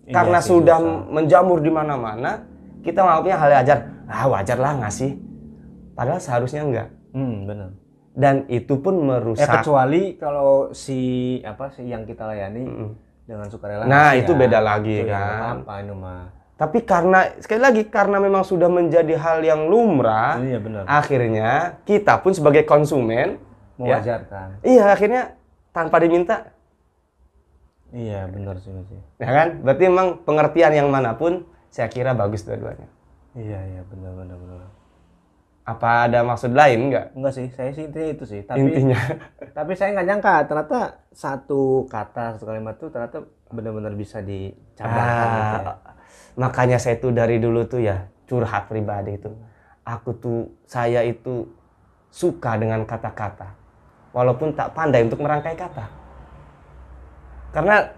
Iya 0.04 0.12
karena 0.12 0.38
sih, 0.42 0.50
sudah 0.50 0.76
susah. 0.76 1.08
menjamur 1.14 1.62
di 1.62 1.70
mana-mana, 1.72 2.44
kita 2.82 3.00
menganggapnya 3.06 3.36
hal 3.38 3.48
yang 3.48 3.60
wajar. 3.64 3.78
Ah, 4.10 4.26
wajar 4.28 4.58
lah 4.60 4.72
ngasih. 4.82 5.10
Padahal 5.94 6.20
seharusnya 6.20 6.62
enggak. 6.66 6.88
Hmm, 7.14 7.48
benar. 7.48 7.70
Dan 8.14 8.46
itu 8.46 8.78
pun 8.78 8.94
Eh, 8.94 9.04
merusak. 9.04 9.50
kecuali 9.52 10.14
kalau 10.14 10.70
si 10.70 10.98
apa 11.42 11.68
sih 11.68 11.84
yang 11.84 12.02
kita 12.02 12.24
layani 12.24 12.94
dengan 13.24 13.46
sukarela. 13.46 13.84
Nah, 13.84 14.14
ngasih 14.14 14.22
itu 14.22 14.32
ya. 14.32 14.38
beda 14.38 14.58
lagi, 14.60 14.96
Itu 14.96 15.08
ya, 15.08 15.18
kan. 15.18 15.40
apa-apa 15.60 15.74
itu 15.80 15.94
mah. 15.94 16.24
Tapi 16.54 16.78
karena 16.82 17.18
sekali 17.36 17.58
lagi 17.58 17.82
karena 17.84 18.16
memang 18.16 18.42
sudah 18.42 18.68
menjadi 18.68 19.14
hal 19.16 19.42
yang 19.42 19.66
lumrah, 19.66 20.38
Iya 20.38 20.58
benar. 20.58 20.86
akhirnya 20.86 21.50
kita 21.82 22.22
pun 22.22 22.30
sebagai 22.30 22.62
konsumen 22.62 23.42
ya, 23.74 23.98
Mewajarkan. 23.98 24.62
iya 24.62 24.86
akhirnya 24.88 25.34
tanpa 25.68 25.98
diminta 25.98 26.54
Iya 27.90 28.26
benar 28.26 28.58
sih 28.58 28.70
sih. 28.70 29.00
ya 29.16 29.26
kan 29.28 29.48
berarti 29.60 29.82
memang 29.84 30.22
pengertian 30.22 30.70
yang 30.72 30.88
mana 30.88 31.14
pun 31.14 31.42
saya 31.68 31.86
kira 31.86 32.10
bagus 32.12 32.42
dua-duanya 32.42 32.86
Iya 33.34 33.58
iya 33.64 33.82
benar 33.84 34.14
benar 34.14 34.34
benar. 34.36 34.70
Apa 35.64 36.04
ada 36.04 36.20
maksud 36.20 36.52
lain 36.52 36.92
enggak 36.92 37.16
Enggak 37.16 37.32
sih, 37.32 37.48
saya 37.56 37.72
sih 37.72 37.88
intinya 37.88 38.08
itu 38.12 38.24
sih. 38.28 38.40
Tapi 38.44 38.60
intinya. 38.68 39.00
tapi 39.56 39.72
saya 39.72 39.96
nggak 39.96 40.06
nyangka 40.12 40.34
ternyata 40.44 40.78
satu 41.08 41.88
kata 41.88 42.36
satu 42.36 42.44
kalimat 42.44 42.76
tuh 42.76 42.92
ternyata 42.92 43.24
benar-benar 43.48 43.96
bisa 43.96 44.20
dicabangkan 44.20 45.28
gitu 45.32 45.56
ya. 45.64 45.72
Ah, 45.72 45.96
makanya 46.36 46.76
saya 46.76 47.00
tuh 47.00 47.16
dari 47.16 47.40
dulu 47.40 47.64
tuh 47.64 47.80
ya 47.80 48.04
curhat 48.28 48.68
pribadi 48.68 49.16
itu. 49.16 49.32
Aku 49.88 50.16
tuh 50.20 50.52
saya 50.68 51.00
itu 51.00 51.48
suka 52.12 52.60
dengan 52.60 52.84
kata-kata. 52.84 53.56
Walaupun 54.12 54.52
tak 54.52 54.76
pandai 54.76 55.00
untuk 55.08 55.24
merangkai 55.24 55.56
kata. 55.56 55.84
Karena 57.56 57.88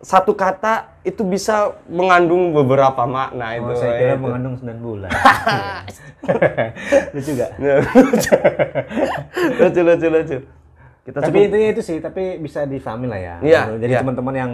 satu 0.00 0.32
kata 0.32 0.88
itu 1.00 1.20
bisa 1.20 1.70
mengandung 1.86 2.50
beberapa 2.50 3.04
makna 3.04 3.54
itu 3.54 3.66
Oh, 3.66 3.74
saya 3.74 3.92
kira 3.94 4.12
itu. 4.14 4.18
mengandung 4.18 4.54
9 4.56 4.78
bulan. 4.78 5.10
Lucu 7.12 7.30
juga. 7.30 7.46
lucu 9.60 9.80
lucu 9.80 10.06
lucu 10.08 10.36
kita 11.00 11.16
Tapi 11.18 11.32
cukup- 11.32 11.46
intinya 11.46 11.68
itu 11.70 11.82
sih, 11.82 11.96
tapi 11.98 12.36
bisa 12.36 12.64
difahami 12.64 13.06
lah 13.06 13.18
ya. 13.18 13.34
Iya, 13.40 13.60
Jadi 13.74 13.90
iya. 13.90 14.00
teman-teman 14.00 14.34
yang 14.34 14.50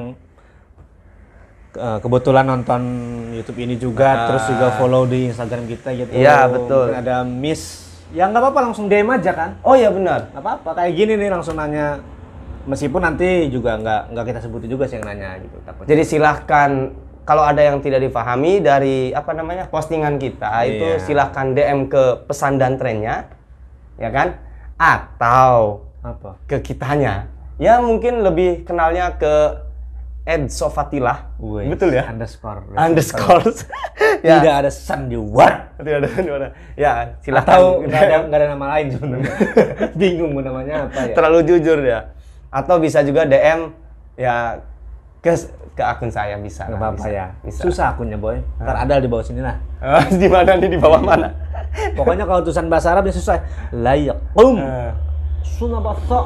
eh, 1.74 1.98
kebetulan 2.00 2.44
nonton 2.44 2.80
YouTube 3.32 3.58
ini 3.60 3.74
juga, 3.76 4.26
terus 4.26 4.42
juga 4.46 4.70
follow 4.72 5.04
di 5.04 5.26
Instagram 5.26 5.64
kita 5.66 5.88
gitu. 5.92 6.10
Iya, 6.10 6.48
betul. 6.48 6.88
Mungkin 6.88 7.02
ada 7.02 7.14
miss, 7.22 7.60
ya 8.10 8.24
nggak 8.24 8.40
apa-apa 8.40 8.58
langsung 8.64 8.86
DM 8.86 9.10
aja 9.10 9.30
kan. 9.30 9.50
oh 9.60 9.74
iya 9.74 9.90
benar 9.90 10.30
Nggak 10.30 10.40
apa-apa, 10.40 10.68
kayak 10.76 10.92
gini 10.92 11.12
nih 11.16 11.28
langsung 11.28 11.54
nanya. 11.54 12.00
Meskipun 12.66 13.00
nanti 13.02 13.46
juga 13.48 13.78
nggak 13.78 14.02
nggak 14.12 14.24
kita 14.26 14.40
sebutin 14.42 14.70
juga 14.70 14.84
sih 14.90 14.98
yang 14.98 15.06
nanya 15.06 15.38
gitu. 15.38 15.56
Takutnya. 15.62 15.88
Jadi 15.94 16.02
silahkan 16.02 16.70
kalau 17.26 17.42
ada 17.42 17.58
yang 17.58 17.82
tidak 17.82 18.02
dipahami 18.02 18.62
dari 18.62 19.10
apa 19.10 19.34
namanya 19.34 19.66
postingan 19.66 20.18
kita 20.18 20.50
itu 20.66 20.86
Iya. 20.94 21.02
silahkan 21.02 21.54
DM 21.54 21.90
ke 21.90 22.22
pesan 22.26 22.58
dan 22.58 22.78
trennya, 22.78 23.26
ya 23.98 24.10
kan? 24.10 24.38
Atau 24.78 25.86
apa? 26.06 26.38
ke 26.46 26.62
kitanya. 26.62 27.26
Ya 27.58 27.82
mungkin 27.82 28.22
lebih 28.22 28.62
kenalnya 28.62 29.16
ke 29.18 29.64
Ed 30.26 30.50
Sofatilah, 30.50 31.38
Wih, 31.38 31.70
betul 31.70 31.94
ya? 31.94 32.10
Underscore. 32.10 32.66
Underscore. 32.74 33.46
ya. 34.26 34.42
Tidak 34.42 34.54
ada 34.66 34.70
sandiwara. 34.74 35.70
Tidak 35.78 35.94
ada, 36.02 36.08
tidak 36.10 36.34
ada. 36.34 36.48
Ya 36.74 36.92
silahkan. 37.22 37.54
Atau 37.54 37.62
nggak 37.86 38.02
ada, 38.02 38.16
ada 38.26 38.46
nama 38.58 38.66
lain 38.74 38.86
sebenarnya. 38.90 39.34
Bingung 40.02 40.34
namanya 40.42 40.90
apa 40.90 40.98
ya. 41.10 41.14
Terlalu 41.14 41.38
jujur 41.46 41.78
ya. 41.82 42.10
Atau 42.56 42.80
bisa 42.80 43.04
juga 43.04 43.28
DM 43.28 43.68
ya 44.16 44.64
ke 45.20 45.36
ke 45.76 45.82
akun 45.84 46.08
saya 46.08 46.40
bisa. 46.40 46.64
Lah, 46.72 46.80
apa-apa 46.80 47.04
bisa. 47.04 47.08
ya. 47.12 47.26
Bisa. 47.44 47.60
Susah 47.68 47.92
akunnya 47.92 48.16
boy. 48.16 48.40
Ntar 48.56 48.76
ada 48.88 48.96
di 48.96 49.08
bawah 49.12 49.20
sini 49.20 49.44
lah. 49.44 49.60
Ah, 49.84 50.00
di 50.20 50.28
mana 50.32 50.56
nih 50.56 50.72
di 50.72 50.78
bawah 50.80 51.04
mana? 51.04 51.28
Pokoknya 51.92 52.24
kalau 52.24 52.40
tulisan 52.40 52.72
bahasa 52.72 52.96
Arab 52.96 53.04
ya 53.04 53.12
susah. 53.12 53.44
Layak. 53.76 54.16
Um. 54.32 54.56
Sunah 55.44 55.80
bahasa. 55.84 56.18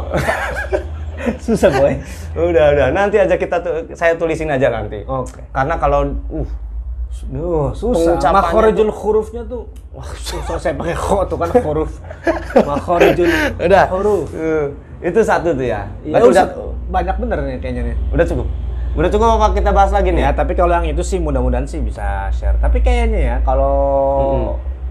susah 1.51 1.69
boy. 1.75 1.99
udah 2.33 2.65
udah 2.73 2.87
nanti 2.95 3.21
aja 3.21 3.35
kita 3.35 3.61
tuh 3.61 3.91
saya 3.99 4.15
tulisin 4.15 4.55
aja 4.55 4.71
nanti. 4.71 5.03
Oke. 5.03 5.43
Karena 5.51 5.75
kalau 5.77 6.07
uh 6.31 6.51
Duh, 7.27 7.75
susah. 7.75 8.17
Makhorijul 8.31 8.89
hurufnya 8.89 9.43
tuh. 9.43 9.67
Wah, 9.91 10.07
susah 10.15 10.57
saya 10.63 10.79
pakai 10.79 10.95
kho 10.95 11.27
tuh 11.27 11.37
kan 11.37 11.51
huruf. 11.67 11.99
Makhorijul 12.71 13.29
udah. 13.59 13.87
huruf. 13.91 14.31
Eh, 14.31 14.67
itu 15.01 15.19
satu 15.21 15.57
tuh 15.57 15.65
ya. 15.65 15.89
Ya, 16.05 16.13
Berarti 16.17 16.29
udah, 16.33 16.45
banyak 16.91 17.17
bener 17.17 17.39
nih 17.43 17.57
kayaknya 17.59 17.83
nih. 17.93 17.97
udah 18.13 18.27
cukup. 18.29 18.47
Udah 18.91 19.09
cukup 19.09 19.29
apa 19.39 19.47
kita 19.55 19.71
bahas 19.71 19.91
lagi 19.95 20.11
nih? 20.11 20.23
Ya, 20.27 20.31
tapi 20.35 20.53
kalau 20.53 20.75
yang 20.75 20.87
itu 20.87 21.01
sih 21.01 21.17
mudah-mudahan 21.17 21.65
sih 21.65 21.79
bisa 21.79 22.27
share. 22.35 22.59
Tapi 22.59 22.83
kayaknya 22.83 23.21
ya 23.21 23.37
kalau 23.43 23.75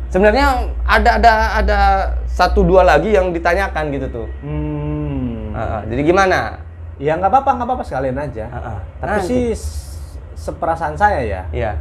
Sebenarnya 0.10 0.74
ada 0.90 1.22
ada 1.22 1.34
ada 1.54 1.80
satu 2.26 2.66
dua 2.66 2.82
lagi 2.82 3.14
yang 3.14 3.30
ditanyakan 3.30 3.94
gitu 3.94 4.08
tuh. 4.10 4.28
hmm, 4.42 5.54
ah. 5.54 5.86
jadi 5.86 6.02
gimana? 6.02 6.66
ya 7.00 7.16
nggak 7.16 7.32
apa-apa 7.32 7.52
nggak 7.56 7.68
apa-apa 7.70 7.84
sekalian 7.86 8.18
aja. 8.18 8.46
Ah, 8.50 8.58
ah. 8.58 8.80
Tapi 9.00 9.10
Nanti. 9.16 9.28
sih 9.30 9.44
s- 9.54 10.18
seperasaan 10.36 10.98
saya 10.98 11.22
ya. 11.22 11.42
Iya. 11.54 11.72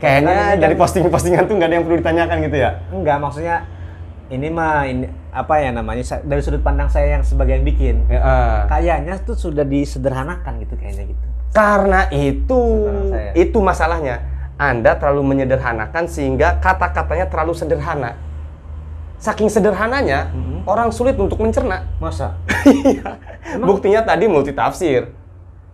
Kayaknya 0.00 0.58
dari 0.58 0.74
posting-postingan 0.74 1.46
tuh 1.46 1.54
nggak 1.54 1.68
ada 1.70 1.74
yang 1.76 1.84
perlu 1.86 1.98
ditanyakan 2.00 2.36
gitu 2.42 2.56
ya? 2.58 2.70
Enggak, 2.90 3.16
maksudnya 3.22 3.56
ini 4.32 4.48
mah 4.48 4.88
ini 4.88 5.04
apa 5.34 5.60
ya 5.60 5.70
namanya 5.74 6.00
dari 6.24 6.40
sudut 6.40 6.64
pandang 6.64 6.88
saya 6.88 7.20
yang 7.20 7.24
sebagai 7.26 7.60
yang 7.60 7.66
bikin. 7.66 8.08
Ya, 8.08 8.20
ah. 8.24 8.60
Kayaknya 8.70 9.20
tuh 9.20 9.36
sudah 9.36 9.64
disederhanakan 9.66 10.64
gitu 10.64 10.74
kayaknya 10.80 11.12
gitu. 11.12 11.24
Karena 11.52 12.08
itu 12.10 12.60
itu 13.36 13.58
masalahnya. 13.60 14.20
Anda 14.54 14.94
terlalu 14.94 15.34
menyederhanakan 15.34 16.06
sehingga 16.06 16.62
kata-katanya 16.62 17.26
terlalu 17.26 17.58
sederhana. 17.58 18.14
Saking 19.18 19.50
sederhananya, 19.50 20.30
Mm-hmm. 20.30 20.68
orang 20.68 20.94
sulit 20.94 21.18
untuk 21.18 21.40
mencerna. 21.42 21.82
Masa? 21.98 22.38
Iya. 22.64 23.18
Buktinya 23.60 24.06
tadi 24.06 24.30
multitafsir. 24.30 25.10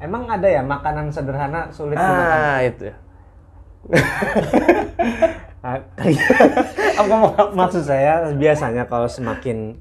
Emang 0.01 0.25
ada 0.33 0.49
ya 0.49 0.65
makanan 0.65 1.13
sederhana 1.13 1.69
sulit 1.75 1.99
dimakan? 1.99 2.25
Ah, 2.41 2.59
itu. 2.65 2.89
Ah, 5.61 5.77
Apa 7.01 7.15
mau- 7.15 7.53
maksud 7.53 7.85
saya 7.85 8.33
biasanya 8.33 8.85
kalau 8.85 9.05
semakin 9.07 9.77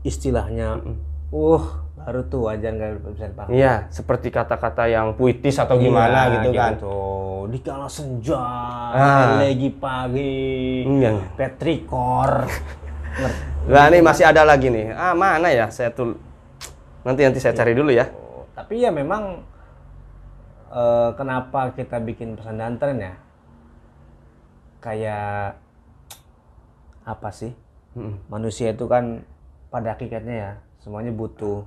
istilahnya 0.00 0.80
uh 1.28 1.64
baru 1.98 2.24
tuh 2.24 2.48
aja 2.48 2.72
nggak 2.72 3.04
bisa 3.10 3.28
dipahami. 3.28 3.52
Iya, 3.52 3.84
seperti 3.90 4.32
kata-kata 4.32 4.88
yang 4.88 5.12
puitis 5.12 5.60
atau 5.60 5.76
gimana 5.76 6.24
Iya, 6.24 6.34
gitu 6.40 6.50
kan. 6.56 6.72
Tuh, 6.80 7.44
di 7.50 7.58
kala 7.60 7.84
senja, 7.84 8.40
Ah. 8.88 9.36
lagi 9.36 9.68
pagi, 9.70 10.88
Iya. 10.88 11.12
petrikor. 11.36 12.48
Nah, 13.68 13.90
ini 13.90 14.00
masih 14.00 14.24
ada 14.24 14.46
lagi 14.46 14.70
nih. 14.70 14.94
Ah, 14.94 15.12
mana 15.12 15.50
ya? 15.50 15.68
Saya 15.68 15.90
tuh 15.90 16.16
nanti 17.02 17.20
nanti 17.20 17.36
saya 17.36 17.52
cari 17.52 17.74
dulu 17.74 17.90
ya. 17.90 18.08
Tapi 18.54 18.80
ya 18.80 18.88
memang 18.88 19.42
eh, 20.70 21.10
kenapa 21.12 21.74
kita 21.74 21.98
bikin 21.98 22.32
pesan 22.32 22.56
dan 22.56 22.78
tren 22.78 22.96
ya? 22.96 23.12
Kayak 24.78 25.58
apa 27.08 27.28
sih? 27.32 27.52
Mm-mm. 27.96 28.20
Manusia 28.28 28.70
itu 28.70 28.84
kan 28.86 29.26
pada 29.68 29.96
hakikatnya 29.96 30.36
ya 30.36 30.52
semuanya 30.80 31.12
butuh 31.12 31.66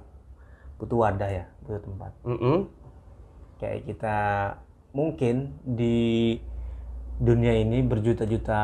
butuh 0.82 0.98
wadah 0.98 1.30
ya, 1.30 1.46
butuh 1.66 1.82
tempat. 1.82 2.12
Mm-mm. 2.26 2.58
Kayak 3.62 3.80
kita 3.86 4.18
mungkin 4.92 5.56
di 5.62 6.38
dunia 7.22 7.54
ini 7.54 7.86
berjuta-juta 7.86 8.62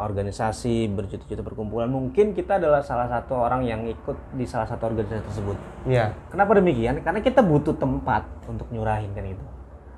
organisasi, 0.00 0.88
berjuta-juta 0.88 1.44
perkumpulan, 1.44 1.92
mungkin 1.92 2.32
kita 2.32 2.56
adalah 2.56 2.80
salah 2.80 3.04
satu 3.04 3.36
orang 3.36 3.68
yang 3.68 3.84
ikut 3.84 4.16
di 4.32 4.48
salah 4.48 4.64
satu 4.64 4.88
organisasi 4.88 5.28
tersebut. 5.28 5.56
Iya. 5.84 6.16
Kenapa 6.32 6.56
demikian? 6.56 7.04
Karena 7.04 7.20
kita 7.20 7.44
butuh 7.44 7.76
tempat 7.76 8.24
untuk 8.48 8.64
nyurahin 8.72 9.12
kan 9.12 9.28
itu. 9.28 9.44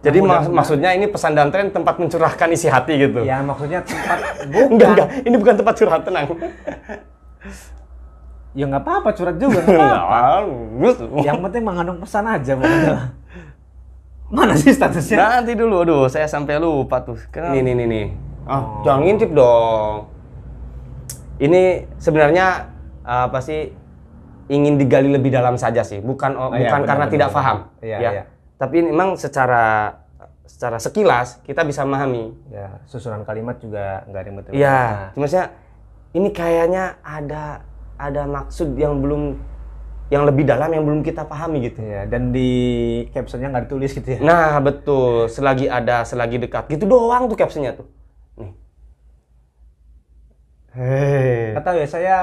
Jadi 0.01 0.19
mak- 0.19 0.49
maksudnya 0.49 0.97
ini 0.97 1.05
pesan 1.07 1.37
dan 1.37 1.53
tren 1.53 1.69
tempat 1.69 2.01
mencurahkan 2.01 2.49
isi 2.51 2.73
hati 2.73 2.97
gitu. 2.97 3.21
Ya 3.21 3.45
maksudnya 3.45 3.85
tempat 3.85 4.19
Enggak, 4.49 4.67
bukan. 4.67 4.89
enggak. 4.89 5.09
Ini 5.29 5.37
bukan 5.37 5.55
tempat 5.61 5.75
curhat, 5.77 6.03
tenang. 6.03 6.27
Ya 8.51 8.65
nggak 8.67 8.83
apa-apa 8.83 9.09
curhat 9.13 9.37
juga. 9.37 9.61
nggak 9.61 9.77
apa-apa. 9.77 10.19
Enggak. 10.43 10.97
Yang 11.23 11.39
penting 11.45 11.63
mengandung 11.63 11.99
pesan 12.01 12.25
aja 12.27 12.53
pokoknya. 12.57 12.97
Mana 14.31 14.55
sih 14.55 14.71
statusnya? 14.71 15.43
Nanti 15.43 15.53
dulu, 15.53 15.83
aduh, 15.83 16.07
saya 16.07 16.25
sampai 16.25 16.57
lupa 16.57 17.03
tuh. 17.03 17.19
Kan 17.29 17.51
ini, 17.53 17.75
nih, 17.75 17.87
nih. 17.87 18.07
Ah, 18.47 18.63
jangan 18.83 19.03
ngintip 19.05 19.31
dong. 19.31 20.07
Ini 21.37 21.63
sebenarnya 21.99 22.71
apa 23.03 23.39
sih 23.41 23.75
ingin 24.47 24.79
digali 24.79 25.11
lebih 25.11 25.31
dalam 25.31 25.55
saja 25.55 25.83
sih, 25.83 25.99
bukan 25.99 26.35
Oh, 26.35 26.51
iya, 26.51 26.67
bukan 26.67 26.79
benar, 26.79 26.89
karena 26.89 27.05
benar, 27.05 27.15
tidak 27.15 27.29
benar. 27.29 27.37
paham. 27.39 27.57
Iya, 27.81 27.97
ya. 27.99 28.11
iya. 28.11 28.23
Tapi 28.61 28.85
memang 28.85 29.17
secara 29.17 29.97
secara 30.45 30.77
sekilas 30.77 31.41
kita 31.49 31.65
bisa 31.65 31.81
memahami. 31.89 32.37
Ya 32.53 32.85
susunan 32.85 33.25
kalimat 33.25 33.57
juga 33.57 34.05
nggak 34.05 34.23
ribet 34.29 34.45
Iya, 34.53 35.17
cuma 35.17 35.25
saya 35.25 35.57
ini 36.13 36.29
kayaknya 36.29 37.01
ada 37.01 37.65
ada 37.97 38.29
maksud 38.29 38.77
yang 38.77 39.01
belum 39.01 39.41
yang 40.11 40.27
lebih 40.27 40.43
dalam 40.45 40.69
yang 40.75 40.85
belum 40.85 41.01
kita 41.07 41.25
pahami 41.25 41.71
gitu. 41.71 41.81
Iya, 41.81 42.05
dan 42.11 42.35
di 42.35 42.51
captionnya 43.15 43.49
nggak 43.55 43.65
ditulis 43.71 43.95
gitu 43.95 44.19
ya. 44.19 44.21
Nah, 44.21 44.59
betul. 44.59 45.31
Selagi 45.31 45.71
ada, 45.71 46.03
selagi 46.03 46.37
dekat. 46.43 46.67
Gitu 46.67 46.83
doang 46.85 47.31
tuh 47.31 47.39
captionnya 47.39 47.79
tuh. 47.79 47.87
Nih. 48.35 48.53
Hei. 50.75 51.55
Tahu 51.55 51.77
ya, 51.79 51.87
saya 51.87 52.17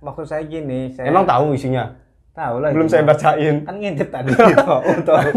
maksud 0.00 0.24
saya 0.24 0.40
gini, 0.48 0.96
saya 0.96 1.12
Emang 1.12 1.28
tahu 1.28 1.52
isinya? 1.52 2.07
Tahu 2.38 2.54
lah. 2.62 2.70
Belum 2.70 2.86
saya 2.86 3.02
bacain. 3.02 3.66
Kan 3.66 3.74
ngintip 3.76 4.08
tadi. 4.08 4.30
Tahu, 4.54 4.80
tahu. 5.02 5.18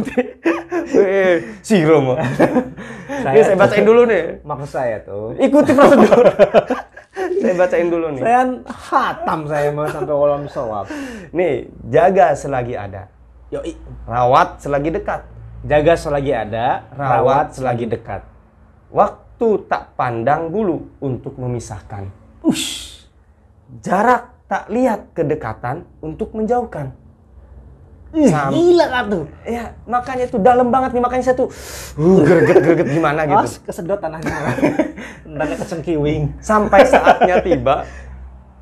Eh, 0.91 1.61
si 1.61 1.81
Romo. 1.83 2.17
Saya- 2.17 3.31
Ini 3.31 3.41
saya 3.43 3.57
bacain 3.57 3.85
dulu 3.85 4.01
nih. 4.05 4.43
Maksud 4.43 4.69
saya 4.69 4.97
tuh, 5.03 5.31
Ikuti 5.37 5.71
prosedur. 5.71 6.25
saya 7.41 7.53
bacain 7.55 7.87
dulu 7.87 8.07
nih. 8.11 8.21
saya 8.21 8.41
hatam 8.67 9.39
saya 9.45 9.69
mau 9.71 9.87
sampai 9.87 10.11
kolam 10.11 10.43
sawab. 10.47 10.85
Nih, 11.31 11.69
jaga 11.87 12.33
selagi 12.33 12.75
ada. 12.75 13.07
Yoi. 13.51 13.75
Rawat 14.03 14.59
selagi 14.59 14.89
dekat. 14.91 15.21
Jaga 15.61 15.93
selagi 15.93 16.31
ada, 16.33 16.87
rawat 16.91 17.53
selagi 17.53 17.85
dekat. 17.85 18.25
Waktu 18.89 19.47
tak 19.69 19.93
pandang 19.95 20.49
bulu 20.49 20.91
untuk 20.99 21.37
memisahkan. 21.37 22.09
Ush. 22.41 23.05
Jarak 23.79 24.30
tak 24.51 24.67
lihat 24.67 25.15
kedekatan 25.15 25.87
untuk 26.03 26.35
menjauhkan. 26.35 26.91
Sam- 28.27 28.51
Gila 28.51 28.85
kan 28.91 29.03
tuh. 29.07 29.23
Ya, 29.47 29.71
makanya 29.87 30.27
itu 30.27 30.35
dalam 30.35 30.67
banget 30.67 30.91
nih 30.91 30.99
makanya 30.99 31.23
saya 31.31 31.39
tuh 31.39 31.47
uh, 31.95 32.19
greget-greget 32.19 32.91
gimana 32.91 33.23
gitu. 33.23 33.39
Awas 33.39 33.63
kesedot 33.63 34.03
tanahnya. 34.03 34.35
Tanahnya 35.23 35.55
kecengkiwing. 35.55 36.43
Sampai 36.43 36.83
saatnya 36.83 37.39
tiba, 37.39 37.87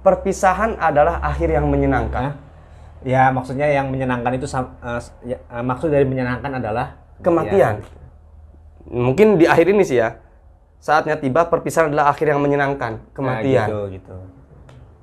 perpisahan 0.06 0.78
adalah 0.78 1.18
akhir 1.26 1.50
yang 1.50 1.66
menyenangkan. 1.66 2.22
Hah? 2.30 2.36
Ya 3.02 3.34
maksudnya 3.34 3.66
yang 3.66 3.90
menyenangkan 3.90 4.38
itu 4.38 4.46
ya, 5.26 5.42
eh, 5.42 5.64
maksud 5.66 5.90
dari 5.90 6.06
menyenangkan 6.06 6.62
adalah 6.62 7.02
Kematian. 7.26 7.82
Mungkin 8.86 9.42
di 9.42 9.50
akhir 9.50 9.74
ini 9.74 9.82
sih 9.82 9.98
ya. 9.98 10.22
Saatnya 10.78 11.18
tiba, 11.18 11.50
perpisahan 11.50 11.90
adalah 11.90 12.14
akhir 12.14 12.30
yang 12.30 12.40
menyenangkan. 12.40 13.02
Ya, 13.02 13.12
Kematian. 13.18 13.68
gitu, 13.68 13.80
gitu. 13.98 14.18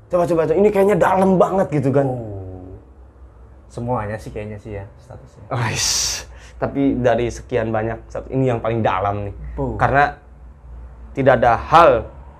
Coba 0.06 0.24
coba 0.26 0.42
coba. 0.46 0.54
Ini 0.54 0.68
kayaknya 0.70 0.96
dalam 0.98 1.38
banget 1.40 1.66
gitu 1.82 1.90
kan. 1.90 2.06
Oh. 2.06 2.78
Semuanya 3.66 4.14
sih 4.16 4.30
kayaknya 4.30 4.58
sih 4.62 4.78
ya 4.78 4.84
statusnya. 5.02 5.50
Wais. 5.50 6.22
Tapi 6.56 6.96
dari 6.96 7.28
sekian 7.28 7.68
banyak 7.68 7.98
ini 8.32 8.48
yang 8.48 8.62
paling 8.62 8.80
dalam 8.80 9.28
nih. 9.28 9.34
Puh. 9.58 9.74
Karena 9.76 10.16
tidak 11.12 11.42
ada 11.42 11.58
hal 11.58 11.90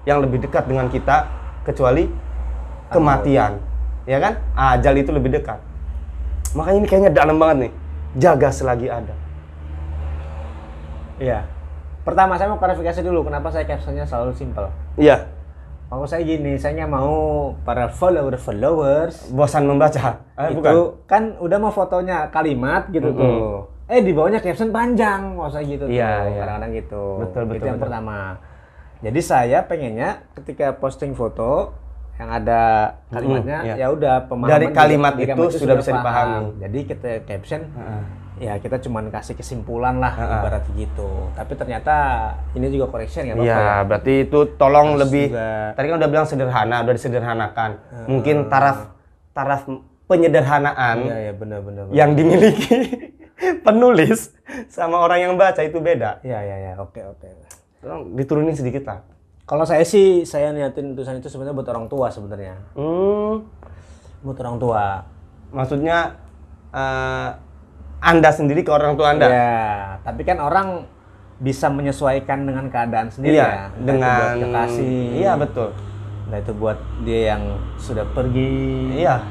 yang 0.07 0.23
lebih 0.23 0.41
dekat 0.47 0.71
dengan 0.71 0.87
kita 0.89 1.27
kecuali 1.67 2.07
kematian. 2.95 3.59
Ya 4.07 4.23
kan? 4.23 4.39
Ajal 4.55 4.95
itu 5.03 5.11
lebih 5.11 5.35
dekat. 5.35 5.59
Makanya 6.55 6.79
ini 6.79 6.89
kayaknya 6.89 7.13
dalam 7.13 7.37
banget 7.37 7.69
nih. 7.69 7.73
Jaga 8.17 8.49
selagi 8.49 8.89
ada. 8.89 9.15
Iya. 11.19 11.45
Pertama 12.07 12.39
saya 12.39 12.55
mau 12.55 12.61
klarifikasi 12.63 13.03
dulu 13.03 13.27
kenapa 13.27 13.51
saya 13.51 13.67
captionnya 13.67 14.07
selalu 14.07 14.33
simpel. 14.39 14.71
Iya. 14.95 15.36
Maksud 15.87 16.09
saya 16.11 16.23
gini, 16.27 16.59
saya 16.59 16.83
mau 16.83 17.55
para 17.63 17.87
follower 17.87 18.35
followers 18.37 19.31
Bosan 19.31 19.71
membaca. 19.71 20.19
Eh, 20.35 20.51
itu 20.51 20.59
bukan. 20.59 20.75
kan 21.07 21.23
udah 21.39 21.59
mau 21.63 21.71
fotonya 21.71 22.27
kalimat 22.29 22.91
gitu 22.91 23.15
Mm-mm. 23.15 23.23
tuh. 23.23 23.71
Eh 23.87 24.03
di 24.03 24.11
bawahnya 24.11 24.43
caption 24.43 24.75
panjang, 24.75 25.39
maksud 25.39 25.55
saya 25.55 25.65
gitu 25.65 25.87
Iya, 25.87 26.11
tuh. 26.11 26.27
iya. 26.27 26.39
Kadang-kadang 26.43 26.73
gitu. 26.75 27.05
Betul, 27.23 27.43
betul, 27.47 27.55
Itu 27.55 27.65
yang 27.65 27.79
betul. 27.79 27.87
pertama. 27.87 28.19
Jadi 28.99 29.21
saya 29.23 29.59
pengennya 29.63 30.11
ketika 30.35 30.67
posting 30.75 31.15
foto 31.15 31.71
yang 32.17 32.31
ada 32.33 32.61
kalimatnya 33.09 33.59
Mm-mm, 33.59 33.69
iya. 33.69 33.75
ya 33.77 33.87
udah 33.89 34.15
pemahaman 34.25 34.51
Dari 34.51 34.67
kalimat 34.71 35.13
dari 35.15 35.29
itu 35.29 35.45
sudah 35.55 35.77
bisa 35.77 35.91
paham. 35.91 36.01
dipahami. 36.01 36.41
Jadi 36.59 36.79
kita 36.87 37.09
caption 37.23 37.61
Heeh. 37.69 38.03
ya 38.39 38.53
kita 38.57 38.77
cuman 38.79 39.09
kasih 39.09 39.33
kesimpulan 39.33 39.97
lah 39.97 40.13
Heeh. 40.13 40.33
ibarat 40.35 40.65
gitu. 40.73 41.11
Tapi 41.33 41.53
ternyata 41.55 41.95
ini 42.53 42.67
juga 42.69 42.89
correction 42.89 43.21
ya 43.23 43.35
Bapak 43.35 43.45
Iya, 43.45 43.57
ya. 43.59 43.77
berarti 43.83 44.13
itu 44.23 44.39
tolong 44.57 44.89
Terus 44.91 45.01
lebih. 45.03 45.25
juga- 45.29 45.73
Tadi 45.73 45.87
kan 45.87 45.97
udah 45.97 46.11
bilang 46.11 46.27
sederhana, 46.27 46.77
udah 46.81 46.95
disederhanakan. 46.95 47.71
Mungkin 48.07 48.37
taraf 48.49 48.79
taraf 49.31 49.69
penyederhanaan 50.07 50.97
Iya 51.03 51.17
ya 51.21 51.33
benar 51.33 51.61
benar. 51.61 51.85
benar. 51.85 51.93
yang 51.93 52.11
dimiliki 52.13 52.77
penulis 53.67 54.33
sama 54.67 54.97
orang 54.99 55.21
yang 55.21 55.33
baca 55.35 55.61
itu 55.61 55.77
beda. 55.79 56.23
Iya 56.23 56.39
iya 56.41 56.57
ya 56.57 56.73
oke 56.79 56.97
oke. 57.05 57.29
Tolong 57.79 58.15
diturunin 58.15 58.57
sedikit 58.57 58.83
lah. 58.85 59.05
Kalau 59.47 59.63
saya 59.63 59.87
sih 59.87 60.27
saya 60.27 60.51
niatin 60.51 60.99
tulisan 60.99 61.23
itu 61.23 61.31
sebenarnya 61.31 61.55
buat 61.55 61.69
orang 61.71 61.87
tua 61.87 62.11
sebenarnya. 62.11 62.59
Hmm, 62.75 63.47
Buat 64.27 64.39
orang 64.43 64.59
tua. 64.59 64.85
maksudnya 65.47 66.19
eh, 66.75 67.29
Anda 68.03 68.31
sendiri 68.35 68.67
ke 68.67 68.75
orang 68.75 68.99
tua 68.99 69.15
Anda. 69.15 69.27
Ya, 69.31 69.63
tapi 70.03 70.27
kan 70.27 70.43
orang 70.43 70.91
bisa 71.39 71.71
menyesuaikan 71.71 72.43
dengan 72.43 72.67
keadaan 72.67 73.07
sendiri 73.07 73.39
Iya, 73.39 73.47
ya. 73.47 73.65
Dengan 73.79 74.19
buat 74.19 74.43
kekasih. 74.43 74.99
Iya, 75.15 75.33
betul. 75.39 75.69
Entah 76.27 76.39
itu 76.43 76.53
buat 76.59 76.79
dia 77.07 77.21
yang 77.31 77.43
sudah 77.79 78.03
pergi. 78.11 78.51
Iya. 78.99 79.23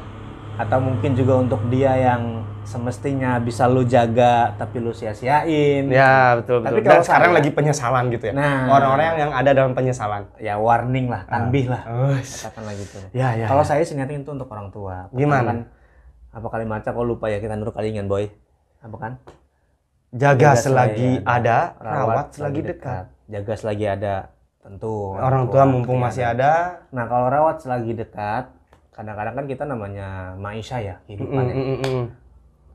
Atau 0.56 0.80
mungkin 0.80 1.12
juga 1.12 1.44
untuk 1.44 1.60
dia 1.68 1.92
yang 1.92 2.45
semestinya 2.66 3.38
bisa 3.38 3.66
lu 3.66 3.86
jaga 3.86 4.54
tapi 4.58 4.82
lu 4.82 4.92
sia-siain. 4.92 5.86
Ya, 5.88 6.36
betul 6.36 6.66
Tapi 6.66 6.82
betul. 6.82 6.90
kalau 6.90 7.00
Dan 7.00 7.06
sekarang 7.06 7.30
saya- 7.32 7.38
lagi 7.40 7.50
penyesalan 7.54 8.04
gitu 8.10 8.26
ya. 8.30 8.34
Nah. 8.34 8.60
Orang-orang 8.68 9.06
yang 9.16 9.32
ada 9.32 9.52
dalam 9.54 9.72
penyesalan. 9.72 10.28
Ya 10.38 10.58
warning 10.58 11.08
lah, 11.08 11.24
tanbih 11.26 11.70
lah. 11.70 11.86
Ush. 12.14 12.44
Katakanlah 12.44 12.74
gitu. 12.74 12.98
Ya, 13.14 13.38
ya. 13.38 13.46
Kalau 13.46 13.62
ya. 13.62 13.70
saya 13.70 13.82
sih 13.82 13.94
niatin 13.94 14.22
itu 14.22 14.32
untuk 14.34 14.50
orang 14.50 14.74
tua. 14.74 15.08
Gimana? 15.14 15.50
Kan, 15.54 15.60
apa 16.36 16.48
kali 16.50 16.66
maca 16.66 16.90
kok 16.90 17.06
lupa 17.06 17.30
ya 17.30 17.40
kita 17.40 17.56
nurut 17.56 17.72
kalingan 17.72 18.10
boy. 18.10 18.28
Apa 18.82 18.98
kan? 18.98 19.14
Jaga 20.12 20.52
Jaga 20.52 20.52
selagi 20.56 21.12
ada, 21.22 21.76
rawat 21.78 21.96
rawat 22.02 22.26
selagi 22.32 22.62
dekat. 22.64 23.06
Jaga 23.26 23.54
selagi 23.54 23.86
ada, 23.86 24.16
tentu. 24.60 25.14
Orang 25.14 25.50
tua 25.50 25.64
mumpung 25.64 26.00
masih 26.00 26.24
ada. 26.24 26.84
Nah 26.90 27.04
kalau 27.06 27.28
rawat 27.28 27.60
selagi 27.60 27.92
dekat, 27.94 28.48
kadang-kadang 28.96 29.36
kan 29.36 29.46
kita 29.46 29.64
namanya 29.68 30.08
maisha 30.36 30.80
ya 30.80 31.04
kehidupan 31.04 31.36
Mm, 31.36 31.50
ya. 31.50 31.56
mm, 31.56 31.66
mm, 31.68 31.80
mm. 31.84 32.04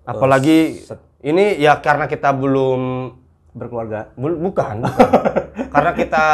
Apalagi 0.03 0.81
set- 0.81 1.03
ini 1.21 1.57
ya 1.57 1.79
karena 1.79 2.05
kita 2.05 2.33
belum 2.33 3.13
Berkeluarga. 3.51 4.15
bul- 4.15 4.39
bukan, 4.39 4.87
bukan. 4.87 5.17
karena 5.75 5.93
kita 5.93 6.25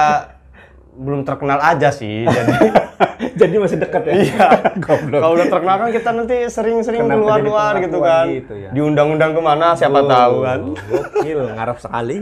belum 0.97 1.25
terkenal 1.25 1.61
aja 1.61 1.89
sih. 1.91 2.25
Jadi 2.25 2.53
Jadi 3.37 3.55
masih 3.61 3.77
dekat 3.77 4.03
ya. 4.07 4.13
iya. 4.17 4.49
Kalau 5.13 5.37
udah 5.37 5.49
terkenal 5.49 5.77
kan 5.79 5.91
kita 5.93 6.09
nanti 6.09 6.37
sering-sering 6.49 7.05
Kenapa 7.05 7.17
keluar-luar 7.17 7.73
jadi 7.75 7.85
gitu 7.85 7.99
kan. 8.01 8.25
gitu 8.33 8.55
ya? 8.57 8.71
Diundang-undang 8.73 9.37
ke 9.37 9.41
mana 9.41 9.77
siapa 9.77 10.01
tahu 10.01 10.35
kan. 10.41 10.61
Gokil, 10.73 11.41
ngarep 11.53 11.79
sekali. 11.79 12.17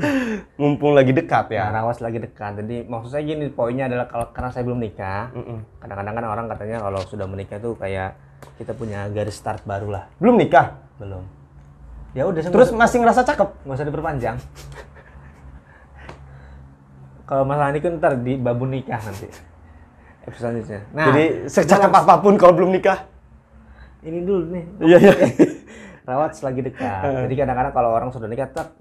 Mumpung 0.55 0.95
lagi 0.95 1.15
dekat 1.15 1.51
Ya, 1.51 1.71
rawas 1.71 1.99
lagi 1.99 2.19
dekat. 2.19 2.59
Jadi 2.59 2.83
maksud 2.85 3.11
saya 3.11 3.23
gini, 3.23 3.47
poinnya 3.49 3.87
adalah 3.87 4.11
kalau 4.11 4.27
karena 4.31 4.51
saya 4.51 4.67
belum 4.67 4.83
nikah, 4.83 5.31
kadang-kadang 5.79 6.15
kan 6.15 6.25
orang 6.27 6.47
katanya 6.49 6.77
kalau 6.81 7.01
sudah 7.07 7.27
menikah 7.27 7.59
tuh 7.59 7.75
kayak 7.75 8.19
kita 8.61 8.73
punya 8.77 9.07
garis 9.11 9.37
start 9.37 9.65
baru 9.67 9.89
lah. 9.91 10.05
Belum 10.21 10.39
nikah. 10.39 10.79
Belum. 11.01 11.25
Ya 12.15 12.31
udah 12.31 12.47
Terus 12.47 12.71
masih 12.71 13.03
ngerasa 13.03 13.27
cakep. 13.27 13.49
nggak 13.67 13.77
usah 13.77 13.87
diperpanjang. 13.91 14.37
Kalau 17.25 17.43
masalah 17.49 17.73
ini 17.73 17.81
kan 17.81 17.93
ntar 17.99 18.15
di 18.21 18.37
babu 18.37 18.69
nikah 18.69 19.01
nanti. 19.01 19.27
Episode 20.25 20.57
selanjutnya. 20.57 20.81
Nah, 20.93 21.07
Jadi 21.13 21.25
secakep 21.49 21.93
apa 21.93 22.15
pun 22.21 22.37
kalau 22.41 22.55
belum 22.57 22.71
nikah. 22.73 23.11
ini 24.05 24.21
dulu 24.21 24.53
nih. 24.53 24.65
Iya, 24.85 24.97
iya. 25.01 25.15
Rawat 26.09 26.37
selagi 26.37 26.61
dekat. 26.61 27.25
Jadi 27.25 27.35
kadang-kadang 27.41 27.73
kalau 27.73 27.91
orang 27.97 28.13
sudah 28.13 28.29
nikah 28.29 28.53
tak 28.53 28.77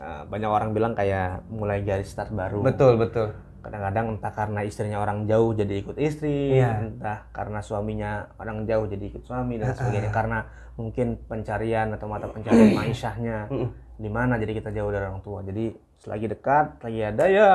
nah, 0.00 0.24
banyak 0.24 0.48
orang 0.48 0.72
bilang 0.72 0.96
kayak 0.96 1.44
mulai 1.52 1.84
garis 1.84 2.08
start 2.08 2.32
baru. 2.32 2.64
Betul, 2.64 2.96
betul. 2.96 3.36
Kadang-kadang 3.64 4.20
entah 4.20 4.32
karena 4.36 4.60
istrinya 4.60 5.00
orang 5.00 5.24
jauh 5.24 5.56
jadi 5.56 5.80
ikut 5.80 5.96
istri, 5.96 6.60
Iya. 6.60 6.84
entah 6.84 7.24
karena 7.32 7.64
suaminya 7.64 8.28
orang 8.36 8.68
jauh 8.68 8.84
jadi 8.84 9.04
ikut 9.08 9.24
suami 9.24 9.56
dan 9.56 9.72
sebagainya. 9.72 10.12
Karena 10.12 10.44
mungkin 10.76 11.16
pencarian 11.24 11.96
atau 11.96 12.04
mata 12.04 12.28
pencarian 12.28 12.76
maishahnya 12.76 13.48
di 13.94 14.10
mana 14.12 14.36
jadi 14.36 14.52
kita 14.60 14.68
jauh 14.74 14.92
dari 14.92 15.08
orang 15.08 15.24
tua. 15.24 15.40
Jadi 15.40 15.72
selagi 16.02 16.26
dekat, 16.28 16.84
lagi 16.84 17.00
ada 17.00 17.24
ya 17.30 17.50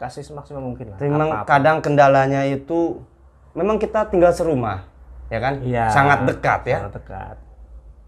kasih 0.00 0.24
semaksimal 0.24 0.64
mungkin 0.64 0.96
lah. 0.96 0.98
Memang 1.04 1.44
kadang 1.44 1.84
kendalanya 1.84 2.48
itu 2.48 3.04
memang 3.52 3.76
kita 3.76 4.08
tinggal 4.08 4.32
serumah, 4.32 4.88
ya 5.28 5.38
kan? 5.42 5.60
Iya. 5.60 5.92
Sangat 5.92 6.24
dekat 6.24 6.60
ya. 6.64 6.78
Sangat 6.80 6.94
dekat. 7.04 7.36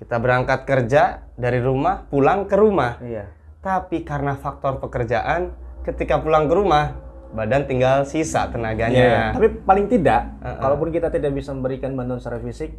Kita 0.00 0.16
berangkat 0.18 0.60
kerja 0.64 1.02
dari 1.36 1.60
rumah, 1.60 2.08
pulang 2.08 2.48
ke 2.48 2.56
rumah. 2.56 2.98
Iya. 3.04 3.28
Tapi 3.62 4.02
karena 4.02 4.34
faktor 4.34 4.82
pekerjaan, 4.82 5.54
ketika 5.86 6.18
pulang 6.18 6.50
ke 6.50 6.54
rumah, 6.54 6.98
badan 7.32 7.64
tinggal 7.64 8.04
sisa 8.04 8.44
Iya, 8.44 8.52
tenaganya. 8.52 9.32
Tapi 9.32 9.48
paling 9.64 9.86
tidak, 9.88 10.28
Uh-uh. 10.38 10.60
kalaupun 10.60 10.88
kita 10.92 11.08
tidak 11.08 11.32
bisa 11.32 11.50
memberikan 11.50 11.96
bantuan 11.96 12.20
secara 12.20 12.38
fisik, 12.38 12.76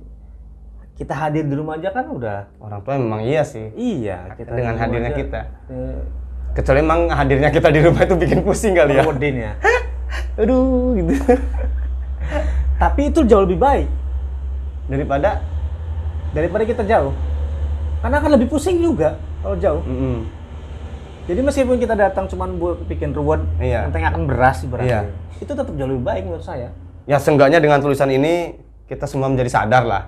kita 0.94 1.14
hadir 1.14 1.44
di 1.44 1.56
rumah 1.58 1.76
aja 1.76 1.90
kan 1.90 2.06
udah. 2.06 2.54
Orang 2.62 2.86
tua 2.86 2.96
memang 2.96 3.26
iya 3.26 3.42
sih. 3.42 3.74
Iya, 3.74 4.38
kita 4.38 4.54
Dengan 4.54 4.78
hadirnya 4.78 5.10
aja, 5.10 5.18
kita. 5.18 5.42
eh, 5.74 6.02
Kecuali 6.54 6.80
emang 6.86 7.10
hadirnya 7.10 7.50
kita 7.50 7.74
di 7.74 7.82
rumah 7.82 8.06
itu 8.06 8.14
bikin 8.14 8.40
pusing 8.46 8.78
kali 8.78 8.94
ya. 8.94 9.02
Ruwedin 9.02 9.36
ya. 9.42 9.52
Aduh, 10.38 10.94
gitu. 11.02 11.14
Tapi 12.82 13.02
itu 13.10 13.20
jauh 13.26 13.46
lebih 13.46 13.58
baik 13.58 13.88
Daripada 14.86 15.42
daripada 16.34 16.64
kita 16.66 16.84
jauh. 16.86 17.14
Karena 18.04 18.20
akan 18.20 18.32
lebih 18.38 18.52
pusing 18.52 18.78
juga 18.84 19.18
kalau 19.42 19.56
jauh. 19.58 19.82
Mm-mm. 19.82 20.43
Jadi 21.24 21.40
meskipun 21.40 21.80
kita 21.80 21.96
datang 21.96 22.28
cuman 22.28 22.60
buat 22.60 22.84
bikin 22.84 23.16
ruwet, 23.16 23.40
Iya. 23.56 23.88
tentang 23.88 24.12
akan 24.12 24.24
beras 24.28 24.60
ibaratnya. 24.62 25.08
Iya. 25.08 25.40
Itu 25.40 25.52
tetap 25.52 25.72
jauh 25.72 25.88
lebih 25.88 26.04
baik 26.04 26.24
menurut 26.26 26.44
saya. 26.44 26.70
ya 27.04 27.20
seenggaknya 27.20 27.60
dengan 27.60 27.84
tulisan 27.84 28.08
ini 28.08 28.56
kita 28.86 29.04
semua 29.04 29.28
menjadi 29.28 29.52
sadar 29.54 29.84
lah. 29.84 30.04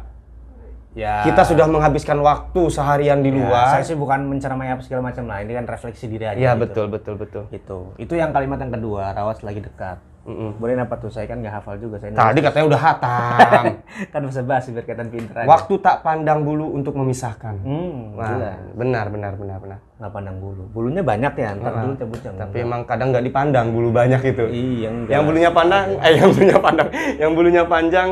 Ya. 0.96 1.28
Kita 1.28 1.44
sudah 1.44 1.68
menghabiskan 1.68 2.16
waktu 2.20 2.72
seharian 2.72 3.20
di 3.20 3.28
Ya, 3.28 3.36
luar. 3.36 3.68
saya 3.70 3.84
sih 3.84 4.00
bukan 4.00 4.24
menceramai 4.26 4.72
apa 4.72 4.80
segala 4.80 5.12
macam 5.12 5.28
lah. 5.28 5.44
Ini 5.44 5.52
kan 5.54 5.66
refleksi 5.68 6.08
diri 6.08 6.24
aja. 6.24 6.40
Iya 6.40 6.52
gitu. 6.56 6.64
betul 6.64 6.86
betul 6.88 7.16
betul. 7.20 7.44
Gitu. 7.52 7.78
Itu 8.00 8.16
yang 8.16 8.32
kalimat 8.32 8.64
yang 8.64 8.72
kedua, 8.72 9.12
rawas 9.12 9.44
lagi 9.44 9.60
dekat. 9.60 10.00
Mm-mm. 10.26 10.58
Boleh 10.58 10.74
apa 10.76 10.98
tuh? 10.98 11.14
Saya 11.14 11.30
kan 11.30 11.38
nggak 11.38 11.54
hafal 11.54 11.78
juga. 11.78 12.02
Saya 12.02 12.10
Tadi 12.12 12.40
katanya 12.42 12.66
udah 12.66 12.82
hatam. 12.82 13.64
kan 14.14 14.22
bisa 14.26 14.42
bahas 14.42 14.66
biar 14.66 14.82
kelihatan 14.82 15.10
pinter 15.14 15.36
aja. 15.38 15.46
waktu 15.46 15.74
tak 15.78 16.02
pandang 16.02 16.42
bulu 16.42 16.74
untuk 16.74 16.98
memisahkan. 16.98 17.62
Hmm, 17.62 18.18
gila. 18.18 18.52
benar 18.74 19.06
benar 19.08 19.34
benar 19.38 19.58
benar. 19.62 19.80
Nggak 19.96 20.12
pandang 20.12 20.38
bulu. 20.42 20.64
Bulunya 20.74 21.06
banyak 21.06 21.34
ya, 21.36 21.50
ntar 21.56 21.74
dulu 21.78 21.94
cabutnya. 21.96 22.32
Tapi 22.42 22.58
emang 22.60 22.82
kadang 22.84 23.14
nggak 23.14 23.22
dipandang 23.24 23.68
bulu 23.70 23.90
banyak 23.94 24.22
itu. 24.26 24.46
Iya, 24.50 24.88
enggak. 24.90 25.14
Yang 25.14 25.24
bulunya 25.24 25.52
pandang, 25.54 25.86
eh 26.02 26.14
yang 26.18 26.30
bulunya 26.34 26.58
pandang, 26.60 26.88
yang 27.16 27.32
bulunya 27.32 27.64
panjang 27.64 28.10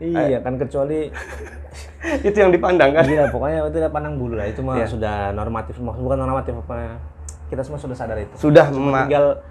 Iya 0.00 0.40
kan 0.40 0.56
kecuali 0.56 1.12
itu 2.26 2.32
yang 2.34 2.48
dipandang 2.48 2.96
kan. 2.96 3.04
Gila, 3.04 3.28
pokoknya 3.28 3.68
itu 3.68 3.76
udah 3.78 3.92
pandang 3.92 4.14
bulu 4.16 4.34
lah. 4.40 4.48
Itu 4.48 4.64
mah 4.64 4.80
Iya. 4.80 4.88
sudah 4.88 5.36
normatif, 5.36 5.76
bukan 5.76 6.16
normatif 6.16 6.56
apa 6.56 6.96
kita 7.52 7.60
semua 7.60 7.76
sudah 7.76 7.92
sadar 7.92 8.16
itu. 8.16 8.32
Sudah 8.32 8.72
Cuma 8.72 8.88
ma- 8.90 9.04
tinggal 9.04 9.44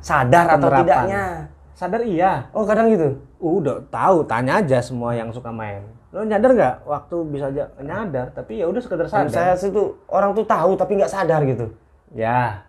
sadar 0.00 0.46
atau 0.50 0.68
penerapan. 0.68 0.82
tidaknya. 0.84 1.24
Sadar 1.72 2.00
iya. 2.04 2.32
Oh 2.52 2.64
kadang 2.64 2.92
gitu. 2.92 3.08
Udah 3.40 3.80
tahu, 3.88 4.24
tanya 4.24 4.60
aja 4.60 4.80
semua 4.80 5.16
yang 5.16 5.32
suka 5.32 5.48
main. 5.48 5.80
Lo 6.10 6.26
nyadar 6.26 6.50
nggak? 6.52 6.76
Waktu 6.84 7.16
bisa 7.30 7.48
aja 7.48 7.70
nyadar, 7.78 8.34
tapi 8.34 8.58
ya 8.58 8.66
udah 8.66 8.82
sekedar 8.82 9.06
sadar. 9.06 9.30
saya 9.30 9.54
situ 9.54 9.94
orang 10.10 10.34
tuh 10.34 10.44
tahu 10.44 10.74
tapi 10.74 10.98
nggak 10.98 11.12
sadar 11.12 11.40
gitu. 11.46 11.70
Ya. 12.12 12.66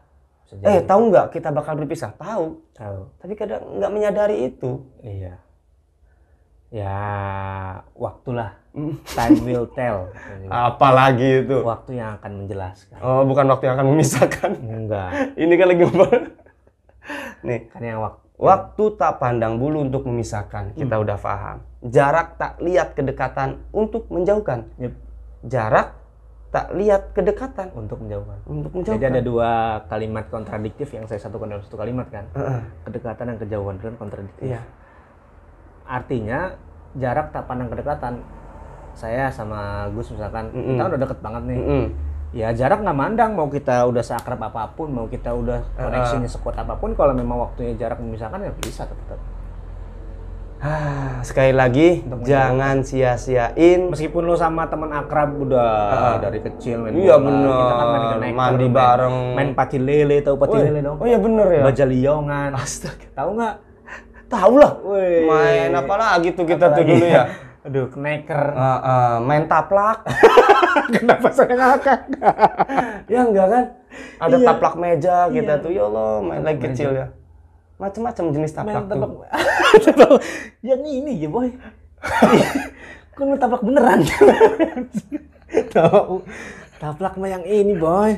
Eh 0.62 0.84
tahu 0.84 1.10
nggak 1.10 1.32
kita 1.32 1.50
bakal 1.50 1.76
berpisah? 1.76 2.12
Tahu. 2.16 2.60
tahu. 2.76 3.00
Tapi 3.18 3.34
kadang 3.34 3.80
nggak 3.80 3.92
menyadari 3.92 4.52
itu. 4.52 4.84
Iya. 5.02 5.40
Ya, 6.72 7.04
waktulah. 8.00 8.56
Time 9.12 9.44
will 9.44 9.68
tell. 9.76 10.08
Apalagi 10.48 11.44
itu. 11.44 11.60
Waktu 11.68 12.00
yang 12.00 12.16
akan 12.16 12.32
menjelaskan. 12.44 13.00
Oh 13.04 13.28
bukan 13.28 13.44
waktu 13.52 13.68
yang 13.68 13.76
akan 13.76 13.88
memisahkan. 13.92 14.52
Enggak. 14.56 15.36
Ini 15.36 15.54
kan 15.60 15.68
lagi 15.68 15.82
ngobrol. 15.84 16.24
Nih 17.46 17.70
Kan 17.72 17.82
yang 17.82 18.02
waktu 18.02 18.22
Waktu 18.42 18.98
tak 18.98 19.22
pandang 19.22 19.62
bulu 19.62 19.86
untuk 19.86 20.02
memisahkan, 20.10 20.74
kita 20.74 20.98
udah 20.98 21.14
paham. 21.22 21.62
Jarak 21.86 22.42
tak 22.42 22.58
lihat 22.58 22.98
kedekatan 22.98 23.62
untuk 23.70 24.10
menjauhkan. 24.10 24.66
Yep. 24.82 24.94
Jarak 25.46 25.94
tak 26.50 26.74
lihat 26.74 27.14
kedekatan 27.14 27.70
untuk 27.78 28.02
menjauhkan. 28.02 28.42
untuk 28.50 28.74
Jadi 28.74 28.98
menjauhkan. 28.98 29.14
ada 29.14 29.22
dua 29.22 29.50
kalimat 29.86 30.26
kontradiktif 30.34 30.90
yang 30.90 31.06
saya 31.06 31.22
satukan 31.22 31.54
dalam 31.54 31.62
satu 31.62 31.78
kalimat 31.78 32.10
kan. 32.10 32.26
Heeh. 32.34 32.62
Kedekatan 32.90 33.26
dan 33.30 33.38
kejauhan 33.38 33.78
itu 33.78 33.86
kan 33.94 33.96
kontradiktif. 34.02 34.44
Iya. 34.50 34.62
Artinya 35.86 36.40
jarak 36.98 37.30
tak 37.30 37.46
pandang 37.46 37.70
kedekatan. 37.70 38.26
Saya 38.98 39.30
sama 39.30 39.86
Gus 39.94 40.10
misalkan 40.10 40.50
Mm-mm. 40.50 40.76
kita 40.76 40.84
udah 40.90 41.00
deket 41.00 41.20
banget 41.22 41.44
nih. 41.46 41.58
Mm-mm. 41.62 41.86
Ya 42.32 42.48
jarak 42.52 42.80
nggak 42.80 42.96
mandang 42.96 43.36
mau 43.36 43.46
kita 43.46 43.84
udah 43.86 44.00
seakrab 44.00 44.40
apa 44.42 44.72
pun, 44.72 44.88
mau 44.88 45.04
kita 45.06 45.36
udah 45.36 45.68
koneksinya 45.76 46.26
sekuat 46.26 46.56
apa 46.56 46.80
pun, 46.80 46.96
kalau 46.96 47.12
memang 47.12 47.36
waktunya 47.42 47.76
jarak 47.76 48.00
memisahkan 48.00 48.40
ya 48.40 48.56
bisa 48.56 48.88
tetap. 48.88 49.20
Ah, 50.62 51.18
sekali 51.26 51.52
lagi 51.52 52.06
jangan 52.22 52.86
sia-siain 52.86 53.90
Meskipun 53.90 54.24
lo 54.24 54.38
sama 54.38 54.70
teman 54.70 54.94
akrab 54.94 55.34
udah 55.34 56.22
dari 56.22 56.38
kecil 56.40 56.86
main 56.86 56.94
Iya, 56.94 57.18
bola, 57.18 57.26
bener. 57.26 57.50
kita 57.50 57.74
kan 57.74 57.88
main 57.90 58.04
keneker, 58.06 58.36
Mandi 58.38 58.62
main- 58.62 58.70
bareng. 58.72 59.16
main 59.34 59.50
pati 59.52 59.78
lele, 59.82 60.18
tahu 60.22 60.38
pati 60.38 60.54
Woi, 60.54 60.66
lele 60.70 60.80
dong? 60.86 60.98
Oh 61.02 61.08
iya 61.10 61.18
bener 61.18 61.48
ya. 61.50 61.62
Bajaliongan. 61.66 62.50
Astaga. 62.54 63.08
Tahu 63.12 63.30
nggak? 63.34 63.56
Tahu 64.30 64.54
lah. 64.56 64.72
Main 65.26 65.72
apa 65.74 65.94
lagi 65.98 66.30
tuh 66.32 66.46
kita 66.46 66.70
tuh 66.70 66.78
Apalagi 66.78 66.94
dulu 66.94 67.06
ya. 67.10 67.24
Aduh, 67.62 67.86
keneker. 67.88 68.46
Ah, 68.52 68.80
ah, 68.82 69.14
main 69.20 69.46
taplak. 69.46 70.02
Kenapa 70.94 71.30
saya 71.30 71.54
ngakak? 71.54 72.00
ya 73.06 73.20
enggak 73.22 73.48
kan? 73.48 73.66
Ada 74.18 74.36
Iya. 74.36 74.48
taplak 74.48 74.76
meja 74.76 75.16
kita 75.30 75.54
tuh 75.60 75.70
ya 75.70 75.84
Allah 75.86 76.10
main 76.22 76.42
lagi 76.42 76.60
kecil 76.64 76.90
ya. 76.92 77.08
Macam-macam 77.78 78.26
jenis 78.32 78.52
taplak 78.52 78.82
Main 78.82 78.90
tuh. 78.90 78.98
taplak. 78.98 80.22
Yang 80.62 80.82
ini 80.86 81.12
ya, 81.18 81.30
boy. 81.30 81.50
Kok 83.14 83.24
lu 83.24 83.36
taplak 83.36 83.62
beneran? 83.62 84.00
Tahu. 85.70 86.16
Taplak 86.78 87.14
mah 87.16 87.30
yang 87.30 87.46
ini, 87.46 87.74
boy. 87.76 88.18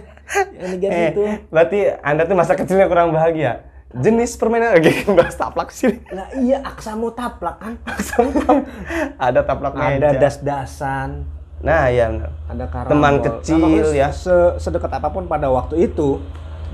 Yang 0.56 0.88
Eh, 0.88 1.08
itu. 1.12 1.24
berarti 1.50 1.80
Anda 2.00 2.24
tuh 2.24 2.36
masa 2.38 2.56
kecilnya 2.56 2.88
kurang 2.88 3.12
bahagia. 3.12 3.60
Jenis 3.94 4.34
permainan 4.36 4.74
lagi 4.76 5.06
bahas 5.08 5.34
taplak 5.34 5.70
sih. 5.70 6.02
Lah 6.10 6.26
iya, 6.34 6.62
aksamu 6.62 7.12
taplak 7.12 7.58
kan. 7.58 7.74
Ada 9.22 9.42
taplak 9.44 9.74
meja. 9.74 10.10
Ada 10.10 10.10
das-dasan, 10.18 11.10
Nah, 11.60 11.88
iya 11.88 12.12
benar. 12.12 12.32
ada 12.46 12.66
karambol. 12.68 12.92
Teman 12.92 13.14
Nah, 13.14 13.24
kecil 13.24 13.56
pokoknya 13.56 13.84
ya. 13.96 14.10
se- 14.12 14.56
sedekat 14.60 14.92
apa 14.92 15.08
pun 15.08 15.24
pada 15.26 15.48
waktu 15.48 15.88
itu, 15.88 16.20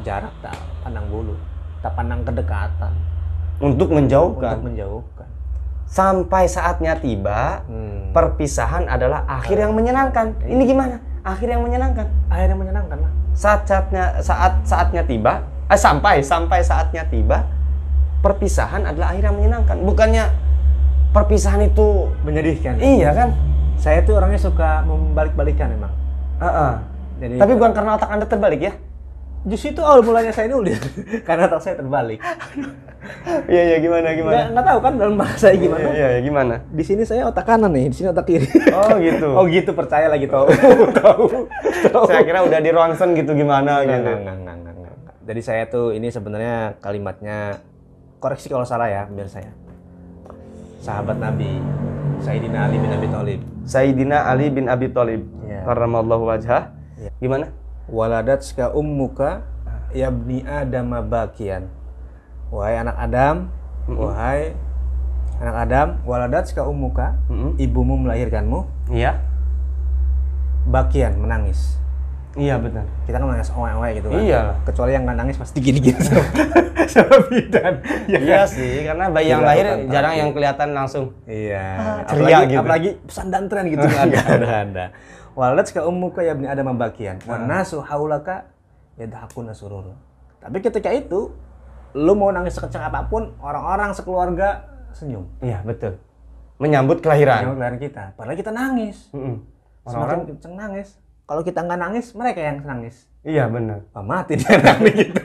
jarak 0.01 0.33
tak 0.39 0.57
pandang 0.81 1.05
bulu, 1.05 1.37
tak 1.79 1.93
pandang 1.93 2.25
kedekatan 2.25 2.89
Untuk 3.59 3.85
untuk 3.85 3.89
menjauhkan. 3.93 4.57
menjauhkan. 4.65 5.29
Sampai 5.85 6.45
saatnya 6.45 6.95
tiba, 6.95 7.61
Hmm. 7.65 8.09
perpisahan 8.09 8.85
adalah 8.85 9.25
akhir 9.27 9.59
yang 9.59 9.73
menyenangkan. 9.73 10.33
Ini 10.41 10.63
gimana? 10.63 10.97
Akhir 11.21 11.49
yang 11.49 11.61
menyenangkan. 11.61 12.09
Akhirnya 12.27 12.57
menyenangkan 12.57 12.97
lah. 12.99 13.11
Saat 13.33 13.65
saatnya 13.65 14.17
saat 14.19 14.65
saatnya 14.65 15.03
tiba, 15.03 15.45
eh, 15.69 15.79
sampai 15.79 16.21
sampai 16.21 16.59
saatnya 16.59 17.05
tiba, 17.05 17.45
perpisahan 18.19 18.83
adalah 18.83 19.13
akhir 19.13 19.29
yang 19.29 19.35
menyenangkan. 19.37 19.77
Bukannya 19.79 20.25
perpisahan 21.09 21.65
itu 21.65 22.09
Menyedihkan. 22.21 22.77
iya 22.77 23.13
kan? 23.13 23.29
Saya 23.79 24.03
tuh 24.03 24.19
orangnya 24.19 24.37
suka 24.37 24.83
membalik-balikan 24.83 25.71
emang. 25.71 25.93
Heeh. 26.41 26.73
Jadi 27.19 27.33
Tapi 27.37 27.51
bukan 27.55 27.71
karena 27.71 27.91
otak 27.95 28.09
Anda 28.09 28.25
terbalik 28.25 28.61
ya? 28.61 28.73
justru 29.39 29.71
itu 29.71 29.79
awal 29.79 30.03
mulanya 30.03 30.35
saya 30.35 30.51
nulis 30.51 30.75
karena 31.27 31.47
otak 31.47 31.63
saya 31.63 31.75
terbalik. 31.79 32.19
Iya 33.47 33.63
iya 33.63 33.77
gimana 33.79 34.11
Nggak, 34.11 34.15
gimana? 34.19 34.41
nggak 34.51 34.65
tahu 34.67 34.79
kan 34.83 34.93
dalam 34.99 35.15
bahasa 35.15 35.47
saya 35.47 35.55
gimana. 35.55 35.87
Iya 35.95 36.07
iya 36.11 36.19
gimana? 36.19 36.55
Di 36.67 36.83
sini 36.83 37.07
saya 37.07 37.31
otak 37.31 37.47
kanan 37.47 37.71
nih, 37.71 37.87
di 37.87 37.95
sini 37.95 38.07
otak 38.11 38.27
kiri. 38.27 38.43
Oh 38.75 38.91
gitu. 38.99 39.27
oh 39.39 39.43
gitu 39.47 39.71
percaya 39.71 40.11
lagi 40.11 40.27
tahu. 40.27 40.51
tahu. 40.91 41.47
Saya 42.05 42.27
kira 42.27 42.43
udah 42.43 42.59
di 42.59 42.69
ronsen 42.69 43.15
gitu 43.15 43.31
gimana 43.31 43.81
gitu. 43.81 43.95
enggak, 43.95 44.19
enggak, 44.19 44.35
enggak, 44.35 44.55
enggak, 44.59 44.73
enggak. 44.75 44.88
Jadi 45.29 45.41
saya 45.45 45.69
tuh 45.69 45.93
ini 45.93 46.09
sebenarnya 46.09 46.81
kalimatnya 46.81 47.61
koreksi 48.17 48.49
kalau 48.49 48.65
salah 48.65 48.89
ya, 48.89 49.05
biar 49.05 49.29
saya. 49.29 49.53
Sahabat 50.81 51.21
Nabi 51.21 51.61
Sayyidina 52.17 52.65
Ali 52.65 52.81
bin 52.81 52.89
Abi 52.89 53.07
Thalib. 53.13 53.39
Sayyidina 53.61 54.25
Ali 54.25 54.49
bin 54.49 54.65
Abi 54.65 54.89
Thalib 54.89 55.21
Iya. 55.45 55.69
karramallahu 55.69 56.25
wajhah. 56.33 56.73
Iya. 56.97 57.11
Gimana? 57.21 57.53
Waladatska 57.93 58.73
ummuka 58.73 59.45
yabni 59.93 60.41
Adam 60.49 60.97
bakian. 61.05 61.69
Wahai 62.49 62.81
anak 62.81 62.97
Adam, 62.97 63.35
wahai 63.85 64.57
anak 65.37 65.55
Adam, 65.61 65.87
waladatska 66.09 66.65
ummuka, 66.65 67.21
Mm-mm. 67.29 67.53
ibumu 67.61 68.01
melahirkanmu, 68.01 68.65
Iya. 68.89 69.21
bakian 70.65 71.21
menangis. 71.21 71.77
Iya 72.37 72.61
benar. 72.61 72.85
Kita 73.09 73.17
kan 73.17 73.25
menangis 73.25 73.49
oe-oe 73.49 73.89
gitu 73.97 74.07
kan. 74.13 74.21
Iya. 74.21 74.41
Kecuali 74.61 74.91
yang 74.93 75.03
nggak 75.09 75.17
nangis 75.17 75.37
pasti 75.41 75.57
gini-gini 75.57 75.97
sama, 75.97 76.23
sama 76.93 77.15
bidan. 77.25 77.73
Ya 78.05 78.19
Iya 78.21 78.41
sih, 78.45 78.85
karena 78.85 79.09
bayi 79.09 79.33
yang 79.33 79.41
lahir 79.41 79.65
jarang 79.89 80.13
yang 80.13 80.29
kelihatan 80.29 80.77
langsung. 80.77 81.17
Iya. 81.25 81.65
ceria 82.05 82.45
apalagi, 82.45 82.45
gitu. 82.53 82.61
apalagi 82.61 82.89
pesan 83.01 83.27
dantren 83.33 83.65
gitu 83.73 83.81
nggak 83.81 84.03
ada. 84.13 84.19
ada 84.29 84.49
ada. 84.61 84.85
Walat 85.33 85.67
ka 85.73 85.81
ummuka 85.89 86.21
ya 86.21 86.37
ada 86.37 86.61
membagian. 86.61 87.17
Wa 87.25 87.41
nasu 87.41 87.81
haulaka 87.81 88.45
yadhakuna 89.01 89.57
surur. 89.57 89.97
Tapi 90.37 90.57
ketika 90.61 90.93
itu 90.93 91.33
lu 91.97 92.13
mau 92.13 92.29
nangis 92.29 92.53
sekecil 92.53 92.85
apa 92.85 93.09
pun, 93.09 93.33
orang-orang 93.41 93.97
sekeluarga 93.97 94.69
senyum. 94.93 95.25
Iya 95.41 95.65
betul. 95.65 95.97
Menyambut 96.61 97.01
kelahiran. 97.01 97.41
Yang 97.41 97.57
kelahiran 97.57 97.79
kita. 97.81 98.03
Padahal 98.13 98.37
kita 98.37 98.51
nangis. 98.53 99.09
Mm-mm. 99.15 99.41
Semakin 99.81 99.89
Orang-orang. 99.89 100.19
kenceng 100.29 100.53
nangis. 100.53 100.89
Kalau 101.29 101.45
kita 101.45 101.61
nggak 101.61 101.77
nangis, 101.77 102.09
mereka 102.17 102.41
yang 102.41 102.65
nangis. 102.65 103.05
Iya 103.21 103.45
benar. 103.45 103.85
Wah, 103.93 104.01
mati 104.01 104.33
dia 104.33 104.57
nangis 104.65 104.95
gitu. 104.97 105.21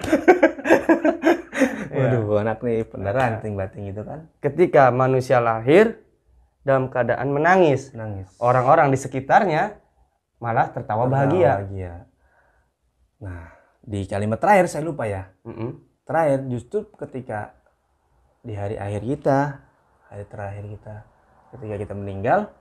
Iya. 1.95 2.21
Waduh, 2.21 2.43
anak 2.43 2.59
nih 2.61 2.85
beneran 2.91 3.33
ting-bating 3.41 3.95
gitu 3.95 4.03
kan. 4.03 4.29
Ketika 4.43 4.91
manusia 4.91 5.39
lahir 5.41 5.97
dalam 6.67 6.91
keadaan 6.91 7.31
menangis, 7.31 7.95
Nangis. 7.95 8.29
orang-orang 8.37 8.91
di 8.91 8.99
sekitarnya 8.99 9.79
malah 10.43 10.69
tertawa 10.75 11.07
bahagia. 11.07 11.63
bahagia. 11.65 11.95
Nah, 13.23 13.55
di 13.81 14.05
kalimat 14.05 14.43
terakhir 14.43 14.67
saya 14.69 14.83
lupa 14.85 15.07
ya. 15.07 15.31
Mm-mm. 15.47 15.81
Terakhir 16.05 16.39
justru 16.51 16.85
ketika 16.99 17.55
di 18.45 18.53
hari 18.53 18.77
akhir 18.77 19.01
kita, 19.07 19.39
hari 20.11 20.25
terakhir 20.29 20.65
kita, 20.69 20.95
ketika 21.57 21.75
kita 21.79 21.95
meninggal, 21.97 22.53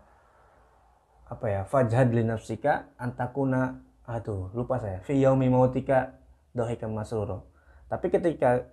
apa 1.33 1.45
ya? 1.49 1.61
Fajhad 1.65 2.13
li 2.13 2.21
nafsika 2.21 2.93
antakuna 3.01 3.81
aduh 4.05 4.53
lupa 4.53 4.77
saya. 4.77 5.01
Fi 5.01 5.17
yaumi 5.17 5.49
mautika 5.49 6.17
dohika 6.53 6.85
masruro. 6.85 7.49
Tapi 7.89 8.09
ketika 8.13 8.69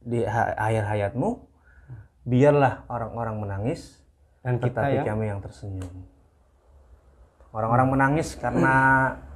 di 0.00 0.24
akhir 0.24 0.84
hayatmu, 0.88 1.44
biarlah 2.24 2.88
orang-orang 2.88 3.36
menangis 3.36 4.00
Dan 4.40 4.56
kita 4.56 4.80
tetapi 4.80 4.96
yang 4.96 5.04
kami 5.04 5.24
yang 5.28 5.40
tersenyum. 5.44 5.92
Orang-orang 7.52 7.88
menangis 7.92 8.38
karena 8.40 8.76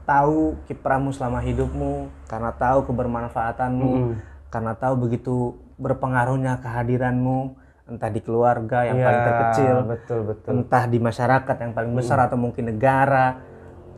tahu 0.08 0.56
kiprahmu 0.64 1.12
selama 1.12 1.44
hidupmu, 1.44 2.08
karena 2.30 2.54
tahu 2.56 2.88
kebermanfaatanmu, 2.88 4.16
karena 4.48 4.72
tahu 4.78 4.94
begitu 4.96 5.36
berpengaruhnya 5.76 6.62
kehadiranmu, 6.62 7.58
entah 7.84 8.08
di 8.08 8.20
keluarga 8.24 8.88
yang 8.88 8.96
paling 8.96 9.20
Ya, 9.20 9.26
terkecil, 9.28 9.74
betul 9.84 10.20
betul. 10.24 10.48
entah 10.56 10.84
di 10.88 10.96
masyarakat 10.96 11.56
yang 11.60 11.72
paling 11.76 11.92
besar 11.92 12.18
atau 12.24 12.40
mungkin 12.40 12.72
negara. 12.72 13.44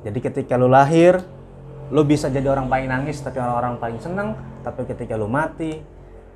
Jadi 0.02 0.18
ketika 0.18 0.58
lu 0.58 0.66
lahir, 0.66 1.22
lu 1.94 2.02
bisa 2.02 2.26
jadi 2.26 2.50
orang 2.50 2.66
paling 2.66 2.90
nangis 2.90 3.22
tapi 3.22 3.38
orang-orang 3.38 3.78
paling 3.78 4.00
senang. 4.02 4.34
Tapi 4.66 4.82
ketika 4.90 5.14
lu 5.14 5.30
mati, 5.30 5.78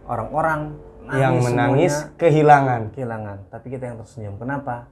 orang-orang 0.06 0.78
yang 1.10 1.34
nangis 1.34 1.44
menangis 1.50 1.92
semuanya 1.98 2.18
kehilangan. 2.22 2.80
kehilangan. 2.94 3.38
Tapi 3.50 3.66
kita 3.66 3.84
yang 3.90 3.96
tersenyum. 3.98 4.34
Kenapa? 4.38 4.86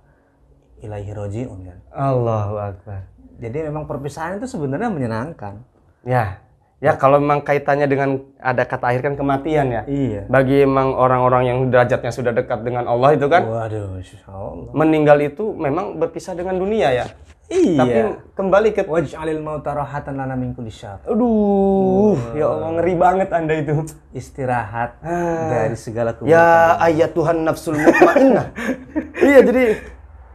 Ilahi 0.83 1.11
rojiun 1.15 1.59
kan. 1.63 1.79
Allahu 1.95 2.55
akbar. 2.59 3.07
Jadi 3.39 3.71
memang 3.71 3.87
perpisahan 3.87 4.43
itu 4.43 4.51
sebenarnya 4.51 4.91
menyenangkan. 4.91 5.63
Ya. 6.03 6.43
Ya 6.79 6.95
kalau 6.95 7.19
memang 7.19 7.43
kaitannya 7.43 7.91
dengan 7.91 8.23
ada 8.39 8.63
kata 8.63 8.95
akhir 8.95 9.03
kan 9.03 9.15
kematian 9.19 9.67
ya. 9.67 9.83
Iya. 9.91 10.31
Bagi 10.31 10.63
emang 10.63 10.95
orang-orang 10.95 11.43
yang 11.51 11.59
derajatnya 11.75 12.15
sudah 12.15 12.31
dekat 12.31 12.63
dengan 12.63 12.87
Allah 12.87 13.19
itu 13.19 13.27
kan 13.27 13.43
Waduh, 13.43 13.99
Allah. 14.31 14.71
meninggal 14.79 15.19
itu 15.19 15.59
memang 15.59 15.99
berpisah 15.99 16.39
dengan 16.39 16.55
dunia 16.55 16.95
ya. 16.95 17.07
Iya. 17.51 17.83
Tapi 17.83 18.01
kembali 18.39 18.69
ke 18.79 18.87
Waj'alil 18.87 19.43
mauta 19.43 19.75
rahatan 19.75 20.23
lana 20.23 20.39
min 20.39 20.55
kulli. 20.55 20.71
Aduh, 21.03 22.15
ya 22.39 22.47
Allah 22.47 22.71
ngeri 22.79 22.95
banget 22.95 23.29
Anda 23.35 23.55
itu. 23.59 23.75
Istirahat 24.15 25.03
dari 25.51 25.75
segala 25.75 26.15
keburukan. 26.15 26.31
Ya 26.31 26.79
ayat 26.79 27.11
Tuhan 27.11 27.43
nafsul 27.43 27.75
mutmainnah. 27.75 28.55
iya, 29.27 29.43
jadi 29.43 29.83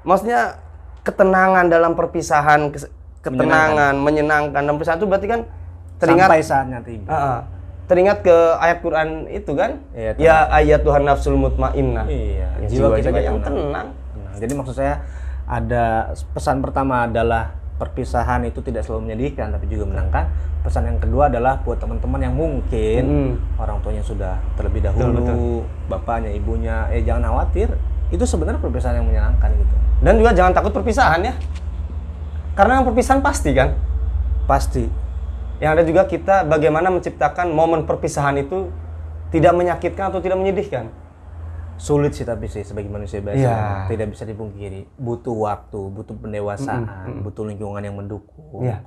maksudnya 0.03 0.59
ketenangan 1.07 1.71
dalam 1.71 1.95
perpisahan, 1.95 2.73
ketenangan, 3.23 3.95
menyenangkan. 3.95 4.59
dalam 4.59 4.75
perpisahan 4.75 4.99
itu 4.99 5.07
berarti 5.07 5.27
kan 5.31 5.41
teringat 6.03 6.27
Sampai 6.27 6.43
saatnya 6.43 6.79
tiba. 6.83 7.07
Ah, 7.07 7.15
ah. 7.15 7.39
teringat 7.83 8.17
ke 8.19 8.35
ayat 8.59 8.77
Quran 8.79 9.07
itu 9.27 9.51
kan? 9.55 9.71
Iya, 9.91 10.11
ya 10.19 10.35
ayat 10.49 10.83
Tuhan 10.83 11.03
nafsul 11.03 11.35
mutmainnah. 11.35 12.05
Iya, 12.05 12.47
Ya, 12.59 12.67
jiwa 12.67 12.95
kita 12.95 13.09
jiwa-jiwa 13.11 13.19
yang 13.21 13.39
tenang. 13.39 13.67
tenang. 13.71 13.87
Nah, 14.19 14.33
jadi 14.35 14.53
maksud 14.53 14.75
saya 14.75 14.95
ada 15.43 15.83
pesan 16.31 16.59
pertama 16.59 17.03
adalah 17.03 17.51
perpisahan 17.75 18.43
itu 18.43 18.61
tidak 18.61 18.83
selalu 18.83 19.11
menyedihkan 19.11 19.51
tapi 19.51 19.67
juga 19.67 19.83
menyenangkan. 19.85 20.25
Pesan 20.63 20.87
yang 20.87 20.95
kedua 20.95 21.27
adalah 21.27 21.59
buat 21.59 21.75
teman-teman 21.75 22.19
yang 22.19 22.31
mungkin 22.31 23.03
Mm. 23.03 23.59
orang 23.59 23.83
tuanya 23.83 23.99
sudah 23.99 24.39
terlebih 24.55 24.79
dahulu, 24.79 25.67
bapaknya, 25.87 26.31
ibunya, 26.31 26.87
eh 26.87 27.03
jangan 27.03 27.27
khawatir. 27.29 27.67
Itu 28.07 28.23
sebenarnya 28.23 28.63
perpisahan 28.63 29.03
yang 29.03 29.07
menyenangkan 29.07 29.51
gitu. 29.51 29.75
Dan 29.99 30.13
juga 30.15 30.31
jangan 30.31 30.55
takut 30.55 30.71
perpisahan 30.71 31.19
ya. 31.19 31.35
Karena 32.53 32.79
yang 32.79 32.85
perpisahan 32.85 33.19
pasti 33.19 33.51
kan. 33.51 33.75
Pasti. 34.45 34.87
Yang 35.63 35.71
ada 35.71 35.83
juga 35.87 36.01
kita 36.03 36.35
bagaimana 36.43 36.91
menciptakan 36.91 37.55
momen 37.55 37.87
perpisahan 37.87 38.35
itu 38.35 38.67
tidak 39.31 39.55
menyakitkan 39.55 40.11
atau 40.11 40.19
tidak 40.19 40.35
menyedihkan. 40.35 40.91
Sulit 41.73 42.13
sih 42.13 42.21
tapi 42.21 42.45
sih 42.45 42.61
sebagai 42.61 42.91
manusia 42.91 43.17
biasa 43.17 43.39
Iya. 43.39 43.57
tidak 43.87 44.11
bisa 44.11 44.27
dipungkiri. 44.27 44.91
Butuh 44.93 45.33
waktu, 45.33 45.79
butuh 45.89 46.13
pendewasaan, 46.13 46.83
butuh 47.23 47.47
lingkungan 47.47 47.79
yang 47.81 47.95
mendukung. 47.95 48.67
Iya. 48.67 48.83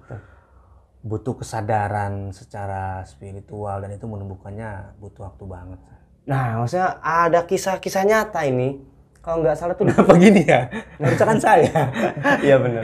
butuh 1.00 1.38
kesadaran 1.38 2.34
secara 2.34 3.06
spiritual 3.06 3.78
dan 3.78 3.94
itu 3.94 4.10
menumbuhkannya 4.10 4.98
butuh 4.98 5.30
waktu 5.30 5.44
banget. 5.46 5.78
Nah, 6.26 6.58
maksudnya 6.58 6.98
ada 6.98 7.46
kisah-kisah 7.46 8.02
nyata 8.02 8.42
ini. 8.42 8.82
Kalau 9.22 9.38
nggak 9.38 9.54
salah 9.54 9.78
tuh 9.78 9.86
apa 10.02 10.14
gini 10.18 10.42
ya? 10.42 10.66
Harusnya 10.98 11.26
kan 11.30 11.38
saya. 11.38 11.70
Iya 12.46 12.58
benar. 12.58 12.82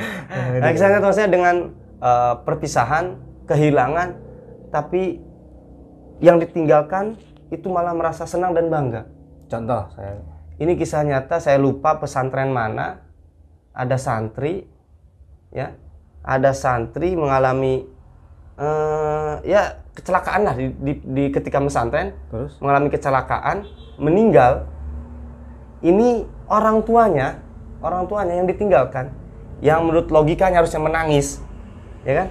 Nah, 0.54 0.70
kisah 0.70 0.88
nyata 0.94 1.02
maksudnya 1.02 1.30
dengan 1.34 1.56
eh, 1.98 2.34
perpisahan, 2.46 3.04
kehilangan, 3.46 4.14
tapi 4.70 5.18
yang 6.22 6.38
ditinggalkan 6.38 7.18
itu 7.50 7.68
malah 7.68 7.92
merasa 7.92 8.24
senang 8.24 8.54
dan 8.56 8.70
bangga. 8.72 9.02
Contoh 9.50 9.90
saya. 9.92 10.16
Ini 10.56 10.72
kisah 10.78 11.02
nyata, 11.02 11.42
saya 11.42 11.58
lupa 11.58 11.98
pesantren 11.98 12.54
mana. 12.54 13.02
Ada 13.72 13.96
santri, 13.96 14.68
ya, 15.48 15.72
ada 16.20 16.52
santri 16.52 17.16
mengalami 17.16 17.88
eh, 18.60 19.34
ya 19.48 19.80
kecelakaan 19.96 20.44
lah 20.44 20.54
di, 20.56 20.68
di, 20.76 20.92
di 21.00 21.24
ketika 21.32 21.56
pesantren 21.56 22.12
Terus? 22.28 22.56
mengalami 22.60 22.88
kecelakaan, 22.92 23.64
meninggal. 23.96 24.68
Ini 25.82 26.28
orang 26.46 26.84
tuanya, 26.86 27.42
orang 27.82 28.06
tuanya 28.06 28.38
yang 28.38 28.46
ditinggalkan, 28.46 29.10
yang 29.58 29.82
menurut 29.82 30.14
logikanya 30.14 30.62
harusnya 30.62 30.78
menangis, 30.78 31.42
ya 32.06 32.22
kan? 32.22 32.28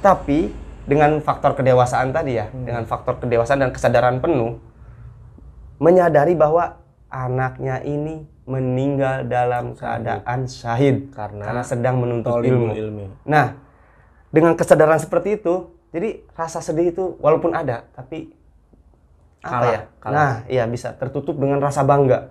Tapi 0.00 0.52
dengan 0.88 1.20
faktor 1.20 1.54
kedewasaan 1.54 2.10
tadi 2.10 2.40
ya, 2.40 2.48
dengan 2.50 2.88
faktor 2.88 3.20
kedewasaan 3.20 3.60
dan 3.62 3.70
kesadaran 3.70 4.18
penuh, 4.18 4.56
menyadari 5.80 6.34
bahwa 6.34 6.80
anaknya 7.12 7.84
ini 7.84 8.24
meninggal 8.48 9.28
dalam 9.30 9.78
keadaan 9.78 10.48
syahid 10.50 11.12
Karena 11.14 11.62
sedang 11.62 12.02
menuntut 12.02 12.42
ilmu. 12.42 12.74
ilmi. 12.74 13.06
Nah, 13.28 13.54
dengan 14.34 14.58
kesadaran 14.58 14.98
seperti 14.98 15.38
itu, 15.38 15.70
jadi 15.94 16.22
rasa 16.34 16.58
sedih 16.58 16.90
itu 16.90 17.04
walaupun 17.22 17.54
ada, 17.54 17.86
tapi 17.94 18.34
apa 19.40 19.52
Kalah, 19.52 19.72
ya? 19.72 19.80
kalah. 20.02 20.12
Nah, 20.14 20.32
iya 20.52 20.64
bisa 20.68 20.92
tertutup 20.96 21.38
dengan 21.38 21.62
rasa 21.62 21.80
bangga. 21.86 22.28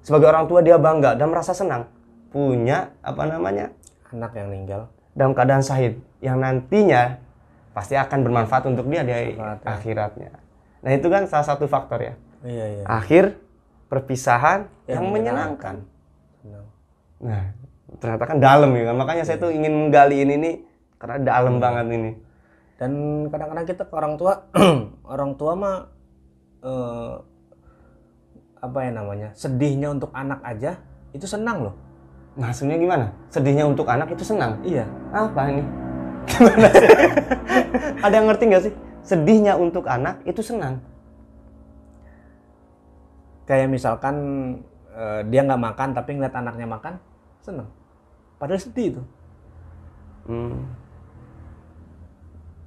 Sebagai 0.00 0.30
orang 0.30 0.46
tua 0.46 0.60
dia 0.62 0.78
bangga 0.80 1.18
dan 1.18 1.28
merasa 1.28 1.52
senang 1.52 1.90
punya 2.30 2.94
apa 3.02 3.26
namanya 3.26 3.74
Anak 4.10 4.34
yang 4.34 4.50
meninggal. 4.50 4.90
Dalam 5.14 5.32
keadaan 5.34 5.64
syahid 5.64 5.98
yang 6.22 6.38
nantinya 6.38 7.18
pasti 7.70 7.94
akan 7.94 8.26
bermanfaat 8.26 8.66
untuk 8.66 8.86
dia 8.90 9.06
di 9.06 9.12
ya. 9.12 9.58
akhiratnya. 9.62 10.30
Nah, 10.80 10.90
itu 10.96 11.06
kan 11.06 11.28
salah 11.28 11.46
satu 11.46 11.68
faktor 11.70 12.00
ya. 12.02 12.14
Iya 12.40 12.66
iya. 12.80 12.84
Akhir 12.88 13.36
perpisahan 13.92 14.70
yang, 14.88 15.02
Yang 15.02 15.06
menyenangkan. 15.12 15.76
Senang. 16.40 16.66
Nah, 17.20 17.42
ternyata 18.00 18.24
kan 18.24 18.38
dalam 18.40 18.70
ya 18.72 18.84
kan. 18.90 18.96
Makanya 18.96 19.24
saya 19.28 19.36
tuh 19.36 19.52
ingin 19.52 19.72
menggali 19.76 20.24
ini 20.24 20.34
nih 20.40 20.54
karena 20.96 21.16
dalam 21.20 21.60
banget 21.60 21.86
ini. 21.90 22.12
Dan 22.80 22.92
kadang-kadang 23.28 23.66
kita 23.68 23.84
ke 23.84 23.92
orang 23.92 24.14
tua, 24.16 24.48
orang 25.14 25.36
tua 25.36 25.52
mah 25.52 25.76
eh, 26.64 27.14
apa 28.60 28.78
ya 28.88 28.90
namanya? 28.92 29.28
Sedihnya 29.36 29.92
untuk 29.92 30.08
anak 30.16 30.40
aja 30.40 30.80
itu 31.12 31.28
senang 31.28 31.68
loh. 31.68 31.76
Sebenarnya 32.38 32.80
gimana? 32.80 33.06
Sedihnya 33.26 33.64
untuk 33.66 33.86
anak 33.90 34.14
itu 34.14 34.22
senang. 34.22 34.62
Iya. 34.62 34.86
Apa 35.10 35.50
ini? 35.50 35.62
Gimana 36.30 36.68
sih? 36.70 36.88
Ada 38.04 38.14
yang 38.14 38.26
ngerti 38.30 38.44
nggak 38.46 38.64
sih? 38.70 38.74
Sedihnya 39.02 39.54
untuk 39.58 39.88
anak 39.90 40.22
itu 40.22 40.40
senang. 40.44 40.78
Kayak 43.50 43.72
misalkan 43.72 44.16
eh, 44.94 45.20
dia 45.26 45.42
nggak 45.42 45.58
makan 45.58 45.88
tapi 45.90 46.14
ngeliat 46.14 46.34
anaknya 46.38 46.66
makan, 46.70 46.94
senang. 47.42 47.66
Padahal 48.38 48.62
sedih 48.62 48.86
itu. 48.94 49.02
Hmm. 50.30 50.70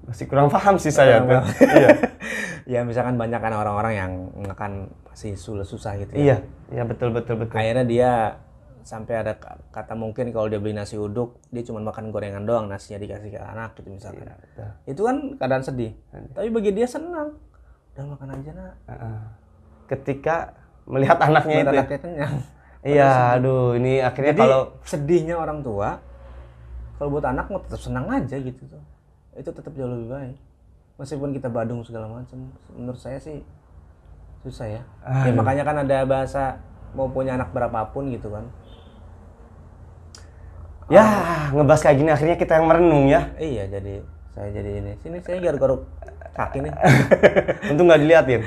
Masih 0.04 0.28
kurang 0.28 0.52
paham 0.52 0.76
sih 0.76 0.92
saya 0.92 1.24
tuh. 1.24 1.40
Iya. 1.80 1.90
ya 2.74 2.80
misalkan 2.84 3.16
banyak 3.16 3.40
kan 3.40 3.54
orang-orang 3.56 3.94
yang 3.96 4.12
makan 4.44 4.92
susah 5.16 5.64
susah 5.64 5.94
gitu 6.04 6.12
ya. 6.16 6.20
Iya, 6.20 6.38
iya 6.74 6.84
betul 6.84 7.16
betul 7.16 7.40
betul. 7.40 7.56
Akhirnya 7.56 7.86
dia 7.88 8.12
sampai 8.84 9.24
ada 9.24 9.40
ka- 9.40 9.60
kata 9.72 9.96
mungkin 9.96 10.30
kalau 10.30 10.52
dia 10.52 10.60
beli 10.60 10.76
nasi 10.76 11.00
uduk 11.00 11.40
dia 11.50 11.64
cuma 11.64 11.80
makan 11.80 12.12
gorengan 12.12 12.44
doang 12.44 12.68
nasinya 12.68 13.00
dikasih 13.00 13.32
ke 13.32 13.40
anak 13.40 13.74
gitu 13.80 13.90
misalkan. 13.90 14.28
Iya, 14.28 14.36
betul. 14.38 14.70
Itu 14.86 15.02
kan 15.08 15.16
keadaan 15.40 15.64
sedih. 15.64 15.92
Tapi 16.36 16.48
bagi 16.52 16.72
dia 16.76 16.88
senang. 16.88 17.40
Udah 17.96 18.06
makan 18.12 18.30
aja 18.36 18.52
nak. 18.52 18.74
Ketika 19.88 20.36
melihat 20.84 21.18
anaknya 21.20 21.56
Buat 21.60 21.64
itu. 21.64 21.72
ya. 21.72 21.80
anaknya 21.82 22.00
kenyang. 22.00 22.36
Iya, 22.84 23.40
aduh, 23.40 23.80
ini 23.80 24.04
akhirnya 24.04 24.36
Jadi 24.36 24.42
kalau 24.44 24.62
sedihnya 24.84 25.36
orang 25.40 25.64
tua 25.64 26.04
kalau 27.00 27.10
buat 27.16 27.24
anak 27.24 27.48
mau 27.48 27.64
tetap 27.64 27.80
senang 27.80 28.06
aja 28.12 28.36
gitu 28.36 28.64
tuh. 28.68 28.84
Itu 29.34 29.50
tetap 29.50 29.72
jauh 29.74 29.88
lebih 29.88 30.12
baik. 30.12 30.38
Meskipun 31.00 31.34
kita 31.34 31.48
badung 31.50 31.82
segala 31.82 32.06
macam, 32.06 32.54
menurut 32.70 33.00
saya 33.00 33.18
sih 33.18 33.42
susah 34.44 34.68
ya. 34.68 34.82
Ya 35.26 35.32
makanya 35.32 35.64
kan 35.64 35.78
ada 35.80 36.04
bahasa 36.04 36.60
mau 36.94 37.10
punya 37.10 37.34
anak 37.34 37.50
berapapun 37.50 38.12
gitu 38.12 38.30
kan. 38.30 38.46
Ya 40.92 41.04
ngebahas 41.52 41.82
kayak 41.82 41.98
gini 41.98 42.10
akhirnya 42.12 42.36
kita 42.36 42.60
yang 42.60 42.68
merenung 42.68 43.06
ya. 43.08 43.32
Iya 43.38 43.64
jadi 43.70 43.94
saya 44.34 44.50
jadi 44.52 44.72
ini. 44.82 44.92
Sini 45.00 45.18
saya 45.22 45.38
garuk-garuk 45.40 45.86
kaki 46.34 46.58
nih. 46.66 46.74
Untung 47.72 47.86
nggak 47.88 48.02
diliatin. 48.02 48.42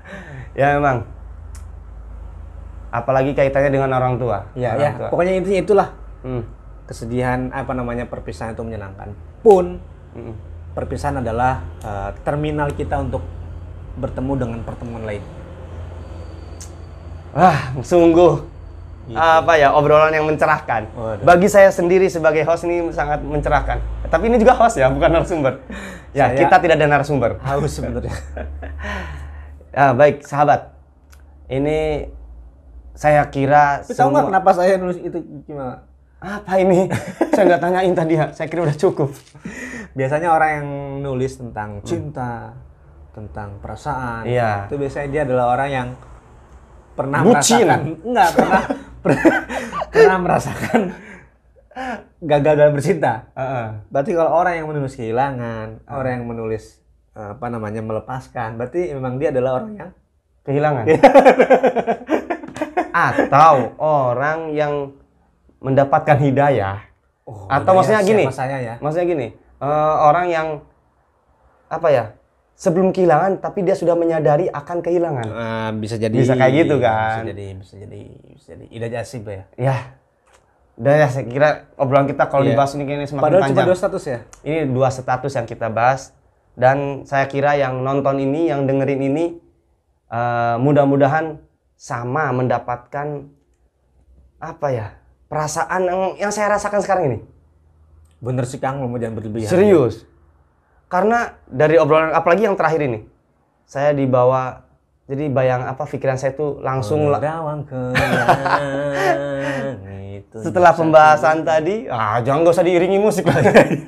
ya 0.58 0.74
memang. 0.74 1.04
Apalagi 2.88 3.36
kaitannya 3.36 3.70
dengan 3.70 3.92
orang 3.92 4.16
tua. 4.16 4.48
Iya 4.56 4.72
Orang 4.72 4.82
ya. 4.82 4.90
tua. 4.96 5.08
Pokoknya 5.12 5.32
intinya 5.36 5.60
itulah 5.60 5.88
Hmm. 6.24 6.42
kesedihan 6.86 7.54
apa 7.54 7.70
namanya 7.70 8.08
perpisahan 8.08 8.56
itu 8.56 8.62
menyenangkan. 8.62 9.14
Pun 9.42 9.78
Mm-mm. 10.16 10.34
perpisahan 10.72 11.20
adalah 11.20 11.62
eh, 11.82 12.10
terminal 12.24 12.72
kita 12.72 12.98
untuk 12.98 13.22
bertemu 13.94 14.32
dengan 14.34 14.58
pertemuan 14.62 15.04
lain. 15.04 15.22
Wah, 17.30 17.76
sungguh 17.78 18.55
apa 19.12 19.54
ya 19.54 19.70
obrolan 19.70 20.10
yang 20.10 20.24
mencerahkan. 20.24 20.90
Waduh. 20.90 21.22
Bagi 21.22 21.46
saya 21.46 21.68
sendiri 21.68 22.06
sebagai 22.06 22.42
host 22.42 22.64
ini 22.64 22.90
sangat 22.90 23.20
mencerahkan. 23.20 23.78
Tapi 24.04 24.24
ini 24.26 24.36
juga 24.36 24.56
host 24.56 24.76
ya, 24.76 24.88
bukan 24.88 25.10
narasumber. 25.12 25.62
Ya, 26.10 26.26
Saya- 26.26 26.38
kita 26.40 26.56
tidak 26.58 26.74
ada 26.76 26.86
narasumber. 26.88 27.38
Haus 27.38 27.70
sebenarnya. 27.70 28.10
Ah, 29.70 29.92
baik, 29.92 30.24
sahabat. 30.24 30.72
Ini 31.46 32.08
saya 32.96 33.28
kira 33.28 33.84
Tapi 33.84 33.92
tahu 33.92 34.08
nggak 34.08 34.26
kenapa 34.26 34.50
saya 34.50 34.80
nulis 34.80 34.96
itu 34.96 35.20
gimana? 35.44 35.84
apa 36.16 36.56
ini? 36.56 36.88
saya 37.36 37.44
nggak 37.44 37.60
tanyain 37.60 37.92
tadi 37.92 38.14
ya. 38.16 38.32
Saya 38.32 38.48
kira 38.48 38.64
udah 38.64 38.72
cukup. 38.74 39.12
Biasanya 39.92 40.32
orang 40.32 40.50
yang 40.50 40.68
nulis 41.04 41.36
tentang 41.36 41.84
cinta, 41.84 42.56
tentang 43.12 43.60
perasaan, 43.60 44.24
Iya. 44.24 44.64
itu 44.64 44.80
biasanya 44.80 45.08
dia 45.08 45.22
adalah 45.28 45.52
orang 45.52 45.68
yang 45.68 45.88
pernah 46.92 47.20
Bucin. 47.20 47.60
merasakan, 47.68 47.80
enggak 48.00 48.28
pernah 48.32 48.62
pernah, 49.94 50.18
merasakan 50.20 50.80
gagal 52.22 52.54
dalam 52.56 52.72
bercinta. 52.72 53.28
Heeh. 53.36 53.66
Berarti 53.92 54.10
kalau 54.16 54.30
orang 54.32 54.54
yang 54.60 54.66
menulis 54.68 54.94
kehilangan, 54.96 55.66
orang 55.88 56.12
yang 56.20 56.24
menulis 56.26 56.80
eh, 57.12 57.36
apa 57.36 57.46
namanya 57.52 57.80
melepaskan, 57.84 58.56
berarti 58.56 58.92
memang 58.96 59.20
dia 59.20 59.28
adalah 59.30 59.62
orang 59.62 59.72
yang 59.76 59.90
kehilangan. 60.46 60.84
Atau 62.96 63.76
orang 63.76 64.56
yang 64.56 64.96
mendapatkan 65.60 66.16
hidayah. 66.16 66.80
oh, 67.28 67.44
Atau 67.52 67.76
hidayah 67.76 68.00
maksudnya 68.00 68.02
gini. 68.04 68.24
ya. 68.64 68.74
Maksudnya 68.80 69.06
gini, 69.06 69.26
eh, 69.60 69.94
orang 70.00 70.26
yang 70.32 70.46
apa 71.68 71.88
ya? 71.92 72.04
Sebelum 72.56 72.88
kehilangan 72.88 73.44
tapi 73.44 73.60
dia 73.60 73.76
sudah 73.76 73.92
menyadari 73.92 74.48
akan 74.48 74.80
kehilangan. 74.80 75.26
Eh, 75.28 75.70
bisa 75.76 76.00
jadi 76.00 76.16
Bisa 76.16 76.32
kayak 76.32 76.52
gitu 76.64 76.80
kan. 76.80 77.20
Bisa 77.20 77.28
jadi 77.28 77.46
bisa 77.52 77.74
jadi 77.76 78.00
bisa 78.32 78.46
jadi 78.56 78.64
ida 78.72 78.88
jasib 78.88 79.28
ya. 79.28 79.44
Ya. 79.60 79.76
Udah 80.76 80.92
ya, 80.92 81.08
saya 81.08 81.24
kira 81.24 81.48
obrolan 81.76 82.04
kita 82.04 82.28
kalau 82.28 82.44
Iya. 82.44 82.52
dibahas 82.52 82.72
ini 82.76 82.84
kayaknya 82.84 83.08
semakin 83.08 83.24
Padahal 83.24 83.42
cuma 83.44 83.48
panjang. 83.52 83.68
dua 83.68 83.76
status 83.76 84.04
ya. 84.04 84.18
Ini 84.40 84.58
dua 84.68 84.88
status 84.88 85.32
yang 85.32 85.46
kita 85.46 85.68
bahas 85.68 86.12
dan 86.52 87.04
saya 87.04 87.24
kira 87.28 87.56
yang 87.56 87.80
nonton 87.80 88.16
ini, 88.20 88.48
yang 88.48 88.64
dengerin 88.64 89.00
ini 89.04 89.24
eh, 90.08 90.56
mudah-mudahan 90.56 91.36
sama 91.76 92.32
mendapatkan 92.32 93.28
apa 94.36 94.68
ya 94.68 94.86
perasaan 95.28 95.80
yang, 95.84 96.00
yang 96.16 96.32
saya 96.32 96.56
rasakan 96.56 96.80
sekarang 96.80 97.04
ini. 97.12 97.18
Bener 98.16 98.48
sih 98.48 98.56
Kang, 98.56 98.80
mau 98.80 98.96
jangan 98.96 99.16
berlebihan. 99.16 99.48
Serius. 99.48 100.08
Karena 100.86 101.18
dari 101.44 101.76
obrolan 101.76 102.10
apalagi 102.10 102.44
yang 102.44 102.54
terakhir 102.54 102.78
ini, 102.80 103.02
saya 103.64 103.90
dibawa 103.90 104.62
jadi 105.04 105.26
bayang 105.28 105.62
apa 105.62 105.82
pikiran 105.82 106.14
saya 106.14 106.32
tuh 106.32 106.58
langsung 106.60 107.10
la- 107.10 107.18
Gawang 107.18 107.62
ke 107.62 107.80
itu. 110.16 110.36
setelah 110.40 110.72
pembahasan 110.72 111.42
tadi, 111.42 111.86
ah 111.86 112.18
jangan 112.20 112.42
gak 112.42 112.54
usah 112.54 112.66
diiringi 112.66 112.98
musik 112.98 113.26
lah. 113.26 113.38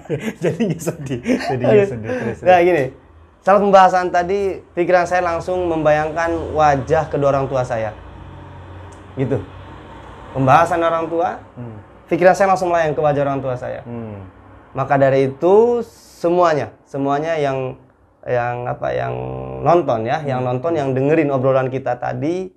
jadi 0.43 0.59
nggak 0.61 0.83
sedih. 0.83 1.21
Jadi 1.23 1.63
nggak 1.63 1.89
sedih. 1.89 2.11
Terus, 2.11 2.39
Nah 2.43 2.59
gini, 2.61 2.85
setelah 3.41 3.61
pembahasan 3.61 4.07
tadi, 4.09 4.41
pikiran 4.73 5.05
saya 5.05 5.23
langsung 5.25 5.67
membayangkan 5.67 6.31
wajah 6.53 7.07
kedua 7.07 7.31
orang 7.31 7.47
tua 7.47 7.63
saya. 7.63 7.95
Gitu. 9.15 9.39
Pembahasan 10.31 10.79
orang 10.79 11.07
tua, 11.07 11.43
Hmm. 11.57 11.79
pikiran 12.07 12.35
saya 12.35 12.47
langsung 12.49 12.71
melayang 12.71 12.93
ke 12.93 13.01
wajah 13.01 13.23
orang 13.23 13.41
tua 13.41 13.55
saya. 13.55 13.83
Hmm. 13.83 14.23
Maka 14.71 14.95
dari 14.95 15.33
itu 15.33 15.83
semuanya, 16.19 16.75
semuanya 16.83 17.39
yang 17.39 17.79
yang 18.27 18.67
apa 18.67 18.91
yang 18.91 19.15
nonton 19.63 20.03
ya, 20.03 20.19
yang 20.27 20.43
nonton 20.43 20.75
yang 20.75 20.91
dengerin 20.91 21.31
obrolan 21.31 21.71
kita 21.71 21.95
tadi 21.95 22.51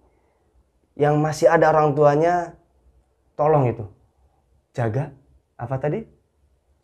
yang 0.97 1.21
masih 1.21 1.47
ada 1.47 1.69
orang 1.69 1.93
tuanya 1.93 2.57
tolong 3.37 3.69
itu. 3.69 3.85
Jaga 4.73 5.13
apa 5.61 5.77
tadi? 5.77 6.01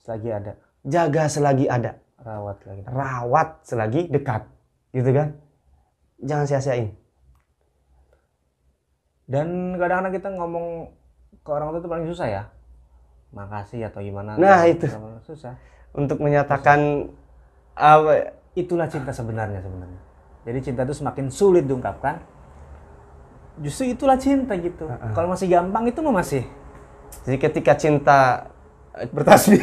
Selagi 0.04 0.30
ada 0.30 0.54
Jaga 0.86 1.24
selagi 1.28 1.66
ada. 1.68 2.00
rawat 2.18 2.60
lagi. 2.68 2.82
rawat 2.84 3.50
selagi 3.64 4.02
dekat 4.12 4.44
gitu 4.92 5.16
kan 5.16 5.40
jangan 6.20 6.44
sia-siain 6.50 6.92
Dan 9.28 9.76
kadang-kadang 9.80 10.14
kita 10.16 10.30
ngomong 10.36 10.92
ke 11.44 11.50
orang 11.52 11.76
tua 11.76 11.80
itu 11.84 11.90
paling 11.92 12.08
susah 12.08 12.28
ya. 12.32 12.44
Makasih 13.36 13.92
atau 13.92 14.00
gimana. 14.00 14.40
Nah, 14.40 14.64
itu. 14.64 14.88
susah. 15.28 15.60
Untuk 15.94 16.20
menyatakan 16.24 17.12
apa 17.78 18.34
Itulah 18.58 18.90
cinta 18.90 19.14
sebenarnya 19.14 19.62
sebenarnya. 19.62 20.02
Jadi 20.50 20.60
cinta 20.66 20.82
itu 20.82 20.98
semakin 20.98 21.30
sulit 21.30 21.70
diungkapkan. 21.70 22.18
Justru 23.62 23.94
itulah 23.94 24.18
cinta 24.18 24.58
gitu. 24.58 24.90
Kalau 24.90 25.30
masih 25.30 25.46
gampang 25.46 25.86
itu 25.86 26.02
mah 26.02 26.26
masih 26.26 26.42
jadi 27.24 27.38
ketika 27.38 27.78
cinta 27.78 28.50
bertasbih. 29.14 29.62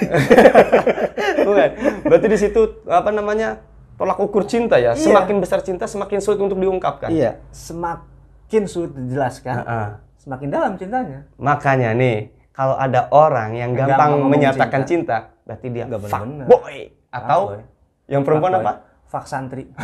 bukan 1.49 1.71
berarti 2.07 2.27
di 2.31 2.39
situ 2.39 2.61
apa 2.87 3.11
namanya 3.11 3.59
tolak 3.99 4.19
ukur 4.23 4.47
cinta 4.47 4.79
ya 4.79 4.95
Iya. 4.95 5.03
semakin 5.11 5.37
besar 5.43 5.61
cinta 5.61 5.85
semakin 5.91 6.23
sulit 6.23 6.39
untuk 6.39 6.57
diungkapkan 6.57 7.11
iya, 7.11 7.43
semakin 7.51 8.63
sulit 8.71 8.95
dijelaskan, 8.95 9.55
Heeh. 9.61 9.89
semakin 10.23 10.49
dalam 10.51 10.73
cintanya. 10.79 11.27
makanya 11.37 11.91
nih 11.95 12.31
kalau 12.55 12.79
ada 12.79 13.11
orang 13.11 13.59
yang 13.59 13.75
gampang 13.75 14.15
gampang 14.23 14.31
menyatakan 14.31 14.83
cinta. 14.87 15.34
Berarti 15.45 15.67
dia 15.69 15.85
Nggak 15.85 16.01
bener-bener. 16.03 16.47
fuckboy 16.49 16.79
atau 17.09 17.41
Fuckboy. 17.47 17.63
yang 18.07 18.23
perempuan 18.23 18.53
apa 18.57 18.73
Fak 19.05 19.25
santri. 19.25 19.69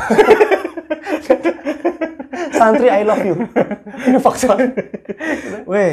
santri 2.53 2.89
I 2.89 3.03
love 3.03 3.23
you 3.23 3.37
ini 4.03 4.19
fakta 4.19 4.57
Weh, 5.65 5.93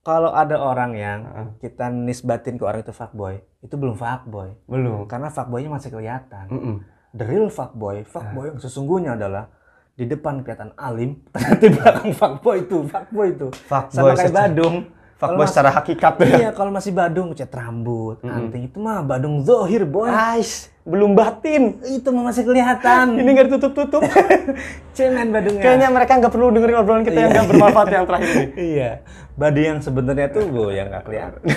kalau 0.00 0.30
ada 0.30 0.58
orang 0.58 0.92
yang 0.92 1.18
kita 1.56 1.88
nisbatin 1.88 2.54
ke 2.54 2.64
orang 2.64 2.82
itu 2.82 2.92
fuckboy, 2.92 3.40
itu 3.60 3.74
belum 3.74 3.96
fuckboy. 3.96 4.52
belum 4.66 5.06
Karena 5.06 5.32
fuckboynya 5.32 5.70
masih 5.70 5.88
kelihatan. 5.88 6.44
Mm-mm. 6.46 6.76
The 7.14 7.24
real 7.24 7.48
fuckboy, 7.48 8.04
fuckboy 8.04 8.52
yang 8.52 8.60
sesungguhnya 8.60 9.16
adalah 9.16 9.48
di 9.94 10.04
depan 10.04 10.42
kelihatan 10.42 10.76
alim, 10.76 11.22
ternyata 11.32 11.56
di 11.56 11.68
belakang 11.70 12.10
fuckboy 12.12 12.56
itu, 12.60 12.78
fuckboy 12.84 13.26
itu. 13.32 13.48
Fuckboy 13.64 14.12
Sama 14.12 14.12
kayak 14.12 14.34
Badung. 14.34 14.76
Fuckboy 15.14 15.46
secara 15.46 15.70
hakikat 15.70 16.14
ya 16.20 16.26
Iya, 16.26 16.48
kalau 16.50 16.74
masih 16.74 16.90
Badung 16.90 17.30
cat 17.38 17.50
rambut, 17.54 18.18
anting 18.26 18.66
itu 18.66 18.78
mah 18.82 19.00
Badung 19.06 19.46
zohir 19.46 19.86
boy. 19.86 20.10
Ais, 20.10 20.74
belum 20.82 21.14
batin. 21.14 21.78
Itu 21.86 22.10
mah 22.10 22.34
masih 22.34 22.42
kelihatan. 22.42 23.14
Ini 23.14 23.28
nggak 23.30 23.46
ditutup-tutup. 23.46 24.02
cemen 24.96 25.30
Badungnya. 25.30 25.62
Kayaknya 25.62 25.88
mereka 25.94 26.12
nggak 26.18 26.32
perlu 26.34 26.50
dengerin 26.50 26.76
obrolan 26.82 27.02
kita 27.06 27.18
yang 27.18 27.30
nggak 27.30 27.46
bermanfaat 27.46 27.88
yang 27.94 28.06
terakhir 28.10 28.30
ini. 28.34 28.46
iya. 28.74 28.90
Badung 29.34 29.66
yang 29.66 29.78
sebenarnya 29.82 30.28
tuh 30.34 30.42
bu 30.50 30.74
yang 30.74 30.86
nggak 30.90 31.04
kelihatan. 31.06 31.42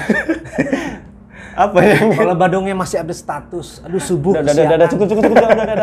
Apa 1.57 1.79
yang? 1.81 2.13
Kalau 2.13 2.35
Badungnya 2.37 2.77
masih 2.77 3.01
update 3.01 3.17
status, 3.17 3.81
aduh 3.81 3.97
subuh. 3.97 4.37
Udah, 4.37 4.45
udah, 4.45 4.77
udah, 4.77 4.89
cukup, 4.93 5.05
cukup, 5.09 5.23
cukup, 5.25 5.37
udah, 5.41 5.49
udah, 5.49 5.65
udah. 5.65 5.77